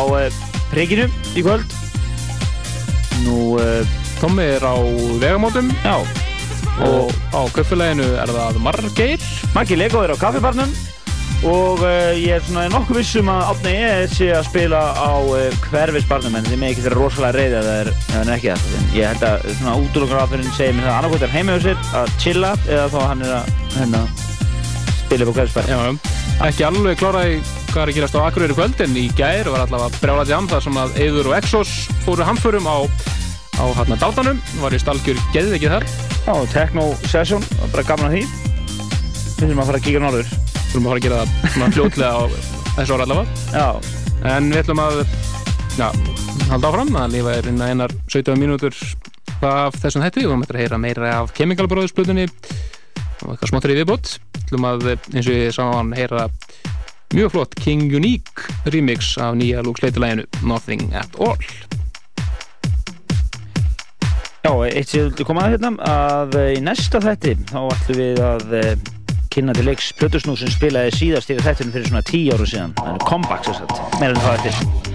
Prikinu 0.71 1.09
í 1.35 1.43
kvöld. 1.43 1.75
Nú, 3.23 3.57
Tommi 4.23 4.43
er 4.55 4.63
á 4.63 4.79
vegamótum 5.19 5.67
Já, 5.83 5.97
og 6.79 7.11
á 7.35 7.43
kaupfélaginu 7.51 8.05
er 8.15 8.31
það 8.31 8.59
Margeir. 8.63 9.23
Maggi 9.51 9.75
Lego 9.75 9.99
er 9.99 10.13
á 10.15 10.17
kaffibarnum 10.17 10.71
og 11.43 11.81
uh, 11.83 12.13
ég 12.15 12.37
er 12.37 12.43
svona 12.45 12.69
nokkuð 12.71 13.01
vissum 13.01 13.27
að 13.27 13.49
Átni 13.51 13.73
E 13.83 13.87
sé 14.07 14.29
að 14.31 14.45
spila 14.47 14.79
á 14.95 15.11
uh, 15.19 15.57
hverfisbarnum 15.65 16.37
en 16.39 16.45
þið 16.47 16.61
með 16.61 16.71
ekki 16.71 16.85
þeirra 16.85 16.99
rosalega 17.01 17.35
reyði 17.35 17.57
að 17.59 17.67
það 17.67 17.79
er, 17.81 17.89
er 18.21 18.31
ekki 18.37 18.51
það. 18.53 18.85
Ég 18.95 19.11
held 19.11 19.25
að 19.27 19.47
svona 19.57 19.73
útlökunarafurinn 19.81 20.55
segir 20.55 20.77
mér 20.77 20.87
það 20.87 20.95
annarkvæmt 21.01 21.25
er 21.27 21.33
heima 21.33 21.57
hjá 21.57 21.65
sér 21.65 21.83
að 21.99 22.13
chilla 22.23 22.53
eða 22.69 22.85
þá 22.93 22.99
hann 23.09 23.25
er 23.27 23.33
að 23.41 23.51
hérna, 23.75 24.03
spila 25.01 25.27
upp 25.27 25.33
á 25.33 25.37
hverfisbarnum. 25.41 25.99
Já, 25.99 26.47
ekki 26.47 26.67
alveg 26.69 27.03
kláraði 27.03 27.35
hvað 27.73 27.83
er 27.83 27.91
að 27.91 27.99
gerast 27.99 28.15
á 28.15 28.23
Akureyri 28.23 28.55
í 28.55 28.61
kvöld 28.61 28.85
en 28.87 28.95
í 29.03 29.05
gær 29.17 29.51
var 29.51 29.65
allavega 29.65 29.99
brjála 29.99 30.25
jam 30.31 30.47
þar 30.47 30.63
sem 30.63 30.79
að 30.79 30.97
Eður 31.09 31.33
og 31.33 31.37
Exos 31.41 31.75
fóru 32.05 32.23
hamförum 32.27 32.71
á, 32.71 32.87
á 33.57 33.63
hérna 33.79 33.97
dátanum, 34.01 34.39
var 34.61 34.75
í 34.75 34.81
stalgjur 34.81 35.19
geðið 35.35 35.57
ekki 35.59 35.73
þar. 35.73 35.87
Já, 36.23 36.33
techno 36.53 36.87
session, 37.07 37.43
bara 37.71 37.87
gaman 37.87 38.09
að 38.11 38.15
því. 38.17 38.23
Við 39.33 39.41
þurfum 39.41 39.63
að 39.65 39.71
fara 39.71 39.81
að 39.81 39.89
kíka 39.89 40.05
norður. 40.05 40.31
Þurfum 40.71 40.85
að 40.85 40.93
fara 40.93 41.01
að 41.01 41.05
gera 41.07 41.19
það 41.19 41.51
svona 41.57 41.73
fljótlega 41.75 42.13
á 42.13 42.23
þessu 42.77 42.95
ára 42.97 43.05
allavega. 43.07 43.43
Já, 43.53 43.99
En 44.23 44.45
við 44.47 44.61
ætlum 44.61 44.79
að 44.79 45.01
já, 45.75 45.89
halda 46.47 46.69
áfram 46.69 46.93
að 46.95 47.15
lifa 47.17 47.33
er 47.35 47.47
innan 47.51 47.73
einar 47.73 47.93
17 48.07 48.39
mínútur 48.39 48.77
af 49.43 49.75
þessum 49.83 50.05
hætti 50.05 50.23
og 50.23 50.31
við 50.31 50.45
ætlum 50.45 50.55
að 50.55 50.61
heyra 50.61 50.79
meira 50.79 51.09
af 51.17 51.33
splutunni 51.91 52.29
og 52.29 53.33
eitthvað 53.33 53.51
smáttur 53.51 53.73
í 53.73 53.77
viðbót. 53.81 54.13
Við 54.37 54.45
ætlum 54.45 54.69
að 54.69 54.87
eins 54.93 55.27
og 55.27 55.35
ég 55.35 55.51
saman 55.57 55.91
heyra 55.97 56.29
mjög 57.11 57.35
flott 57.35 57.59
King 57.59 57.91
Unique 57.91 58.47
remix 58.71 59.17
af 59.19 59.35
nýja 59.35 59.65
Luke 59.65 59.83
Slater 59.83 59.99
læginu 59.99 60.27
Nothing 60.47 60.93
at 60.95 61.19
All. 61.19 61.82
Já, 64.43 64.51
eitt 64.67 64.91
sem 64.91 65.05
vildi 65.05 65.23
koma 65.23 65.45
að 65.45 65.53
hérna 65.53 65.69
að 65.87 66.33
eh, 66.41 66.49
í 66.57 66.63
næsta 66.65 66.99
þætti 66.99 67.37
þá 67.47 67.59
ætlum 67.61 67.99
við 68.01 68.19
að 68.27 68.55
eh, 68.59 68.73
kynna 69.31 69.55
til 69.55 69.69
leiks 69.69 69.93
Plötusnú 69.95 70.35
sem 70.35 70.51
spilaði 70.51 70.91
síðast 70.97 71.31
yfir 71.31 71.47
þættinu 71.47 71.77
fyrir 71.77 71.87
svona 71.93 72.03
10 72.11 72.33
áru 72.35 72.49
síðan. 72.51 72.75
Það 72.81 72.97
er 72.97 73.07
comeback 73.07 73.47
sér 73.47 73.61
satt, 73.61 73.79
meira 74.01 74.17
en 74.17 74.25
það 74.27 74.92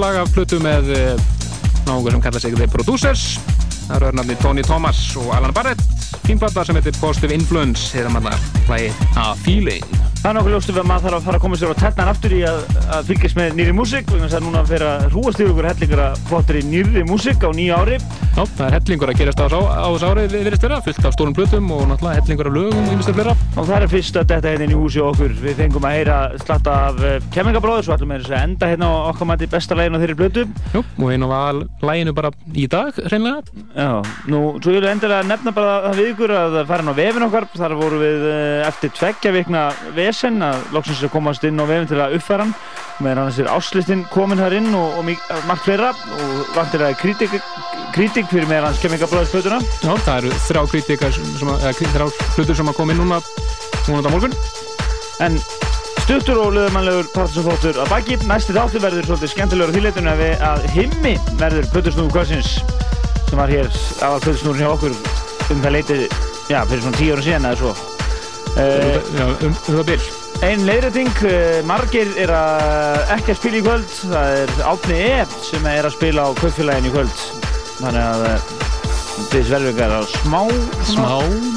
lag 0.00 0.16
af 0.16 0.30
plötu 0.32 0.58
með 0.62 0.92
uh, 0.96 1.24
náungur 1.84 2.14
sem 2.14 2.22
kallar 2.24 2.42
sig 2.42 2.54
The 2.56 2.68
Producers. 2.72 3.24
Það 3.86 3.96
eru 4.06 4.16
nafni 4.16 4.36
Tony 4.40 4.62
Thomas 4.64 5.00
og 5.18 5.32
Alan 5.36 5.52
Barrett. 5.52 5.82
Fínplata 6.24 6.64
sem 6.64 6.78
heitir 6.78 6.94
Positive 7.00 7.34
Influence 7.34 7.90
Þeirra 7.90 8.12
manna 8.14 8.32
hlægi 8.68 8.92
A 9.18 9.32
Feeling. 9.42 9.84
Það 10.20 10.28
er 10.30 10.36
nokkuð 10.36 10.54
ljóst 10.54 10.70
ef 10.70 10.78
að 10.80 10.88
maður 10.88 11.06
þarf 11.06 11.18
að 11.18 11.26
fara 11.26 11.40
að 11.40 11.44
koma 11.44 11.58
sér 11.58 11.72
á 11.72 11.80
ternan 11.80 12.12
aftur 12.12 12.36
í 12.36 12.40
að, 12.48 12.58
að 12.96 13.06
fylgjast 13.10 13.38
með 13.38 13.54
nýri 13.58 13.76
músík 13.76 14.10
vegna 14.12 14.28
þess 14.28 14.38
að 14.38 14.46
núna 14.46 14.64
að 14.64 15.06
hrúast 15.14 15.40
yfir 15.40 15.52
ykkur 15.54 15.68
hellingur 15.70 16.02
að 16.04 16.20
flottir 16.28 16.60
í 16.60 16.64
nýri 16.68 17.04
músík 17.08 17.44
á 17.44 17.50
nýja 17.56 17.80
ári 17.80 18.00
Já, 18.30 18.44
það 18.46 18.62
er 18.66 18.74
hellingur 18.76 19.10
að 19.10 19.18
gerast 19.18 19.40
á, 19.42 19.46
þessu 19.50 20.06
ári 20.06 20.24
við 20.30 20.44
virðist 20.46 20.64
vera, 20.64 20.76
fullt 20.84 21.06
af 21.08 21.14
stórum 21.16 21.34
plötum 21.34 21.70
og 21.74 21.80
náttúrulega 21.90 22.20
hellingur 22.20 22.48
af 22.48 22.54
lögum 22.54 22.84
og 22.86 22.92
ýmislega 22.94 23.16
fleira. 23.16 23.34
Og 23.58 23.66
það 23.66 23.84
er 23.84 23.90
fyrst 23.90 24.18
að 24.20 24.28
þetta 24.30 24.52
hérna 24.52 24.66
inn 24.66 24.74
í 24.74 24.78
húsi 24.78 25.02
okkur. 25.02 25.34
Við 25.42 25.56
fengum 25.58 25.86
að 25.88 25.96
heyra 25.96 26.18
slatta 26.40 26.76
af 26.86 27.02
uh, 27.02 27.16
kemmingabróður 27.34 27.86
svo 27.88 27.96
ætlum 27.96 28.14
við 28.14 28.28
að 28.30 28.36
enda 28.38 28.70
hérna 28.70 28.90
á 28.90 28.94
okkar 29.10 29.30
mæti 29.32 29.48
besta 29.50 29.78
lægin 29.78 29.98
á 29.98 30.00
þeirri 30.02 30.16
blötu 30.20 30.44
Jú, 30.76 30.82
og 30.84 31.10
einu 31.10 31.30
var 31.30 31.58
læginu 31.90 32.14
bara 32.16 32.30
í 32.54 32.66
dag, 32.70 33.00
hreinlega. 33.10 33.64
Já, 33.74 33.90
nú, 34.30 34.42
svo 34.60 34.76
ég 34.76 34.78
vil 34.78 34.92
endilega 34.92 35.26
nefna 35.26 35.54
bara 35.56 35.74
það 35.88 36.00
við 36.00 36.12
ykkur 36.14 36.36
að 36.38 36.60
fara 36.70 36.86
inn 36.86 36.94
á 36.94 37.00
vefin 37.00 37.26
okkar. 37.26 37.48
Þar 37.56 37.76
voru 37.82 37.98
við 38.04 38.28
uh, 38.30 38.68
eftir 38.70 38.94
tveggja 38.94 39.34
vikna 39.34 39.66
vesen 39.98 40.38
að 40.46 40.62
loksins 40.76 41.02
að 41.02 41.12
komast 41.18 41.44
inn 41.50 41.58
á 41.58 41.66
vefin 41.66 41.90
til 41.90 41.98
að 42.00 42.16
uppfæra 42.20 42.46
hann. 42.46 42.54
Meðan 43.00 43.30
hann 43.30 43.38
er 43.40 43.48
áslistinn 43.48 44.02
komin 44.12 44.40
þar 44.40 44.58
inn 44.58 44.74
og, 44.76 44.98
og 45.00 45.06
margt 45.48 45.64
fleira 45.64 45.94
og 46.18 46.50
vantir 46.52 46.82
að 46.84 46.98
kritik, 47.00 47.32
kritik 47.94 48.28
fyrir 48.30 48.48
meðan 48.50 48.68
hans 48.70 48.80
kemmingabróðsplötuna 48.82 49.58
Já, 49.62 49.92
það 50.06 50.14
eru 50.16 50.30
þrjá 50.46 50.62
kritikar 50.74 51.16
þrjár 51.16 52.14
hlutur 52.36 52.58
sem 52.60 52.70
að 52.72 52.78
koma 52.80 52.94
inn 52.94 53.02
núna 53.02 53.20
núna 53.88 54.06
á 54.06 54.14
morgun 54.14 54.34
En 55.20 55.36
stuttur 56.00 56.38
og 56.42 56.54
löðumannlegur 56.56 57.10
partisofóttur 57.12 57.76
að 57.82 57.90
baki. 57.92 58.16
Næsti 58.26 58.54
þáttur 58.56 58.80
verður 58.82 59.04
svolítið 59.10 59.30
skemmtilegur 59.34 59.70
á 59.70 59.76
þýrleitinu 59.76 60.10
að, 60.10 60.22
við- 60.24 60.40
að 60.48 60.64
himmi 60.74 61.12
verður 61.38 61.68
plötusnúðu 61.74 62.14
kvölsins 62.14 62.48
sem 63.28 63.38
var 63.38 63.52
hér 63.52 63.68
aðal 64.00 64.22
plötusnúðurinn 64.24 64.64
hjá 64.64 64.72
okkur 64.72 64.96
um 65.54 65.60
það 65.62 65.74
leiti, 65.76 65.98
já, 66.50 66.58
fyrir 66.70 66.82
svona 66.86 66.98
tíu 66.98 67.12
ára 67.14 67.26
síðan 67.26 67.46
eða 67.50 67.60
svo. 67.60 67.74
Uh, 68.56 68.96
Já, 69.14 69.26
um, 69.28 69.44
um 69.46 69.76
það 69.76 69.84
bil 69.92 70.00
Einn 70.48 70.64
leiðræting, 70.66 71.12
uh, 71.28 71.60
margir 71.68 72.10
er 72.18 72.32
að 72.34 73.12
ekki 73.18 73.34
að 73.34 73.38
spila 73.42 73.60
í 73.60 73.62
kvöld, 73.68 73.92
það 74.00 74.38
er 74.40 74.54
Átni 74.72 74.98
E 75.04 75.12
sem 75.46 75.68
er 75.70 75.86
að 75.86 75.94
spila 76.00 76.24
á 76.26 76.28
kvöldfélaginu 76.40 76.90
í 76.90 76.94
kvöld. 76.96 77.22
Þannig 77.80 78.02
að 78.04 78.26
uh, 78.28 78.68
þess 79.30 79.50
verðvíkar 79.52 79.92
á 79.92 80.00
smá, 80.08 80.40
Smá 80.88 81.10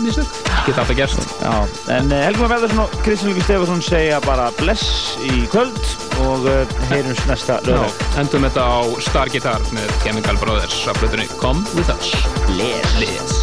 mistök, 0.04 0.34
geta 0.66 0.84
alltaf 0.84 0.96
gerst 0.98 1.24
Já, 1.40 1.54
en 1.96 2.12
uh, 2.12 2.22
Helgum 2.26 2.52
Veðarsson 2.52 2.84
og 2.86 2.98
Kristján 3.06 3.32
Luki 3.32 3.46
Stefansson 3.46 3.84
segja 3.86 4.20
bara 4.26 4.50
bless 4.60 5.16
í 5.24 5.44
kvöld 5.52 5.80
og 6.24 6.48
uh, 6.50 6.76
heyrums 6.92 7.24
næsta 7.30 7.60
lögdag. 7.68 8.04
endum 8.22 8.48
þetta 8.48 8.68
á 8.68 8.80
Star 9.04 9.32
Guitar 9.34 9.64
með 9.76 9.96
Chemical 10.06 10.40
Brothers 10.44 10.84
af 10.92 11.00
plötunni 11.02 11.28
Come 11.40 11.64
With 11.78 11.92
Us 11.96 12.14
Bless. 12.48 13.00
Bless 13.00 13.43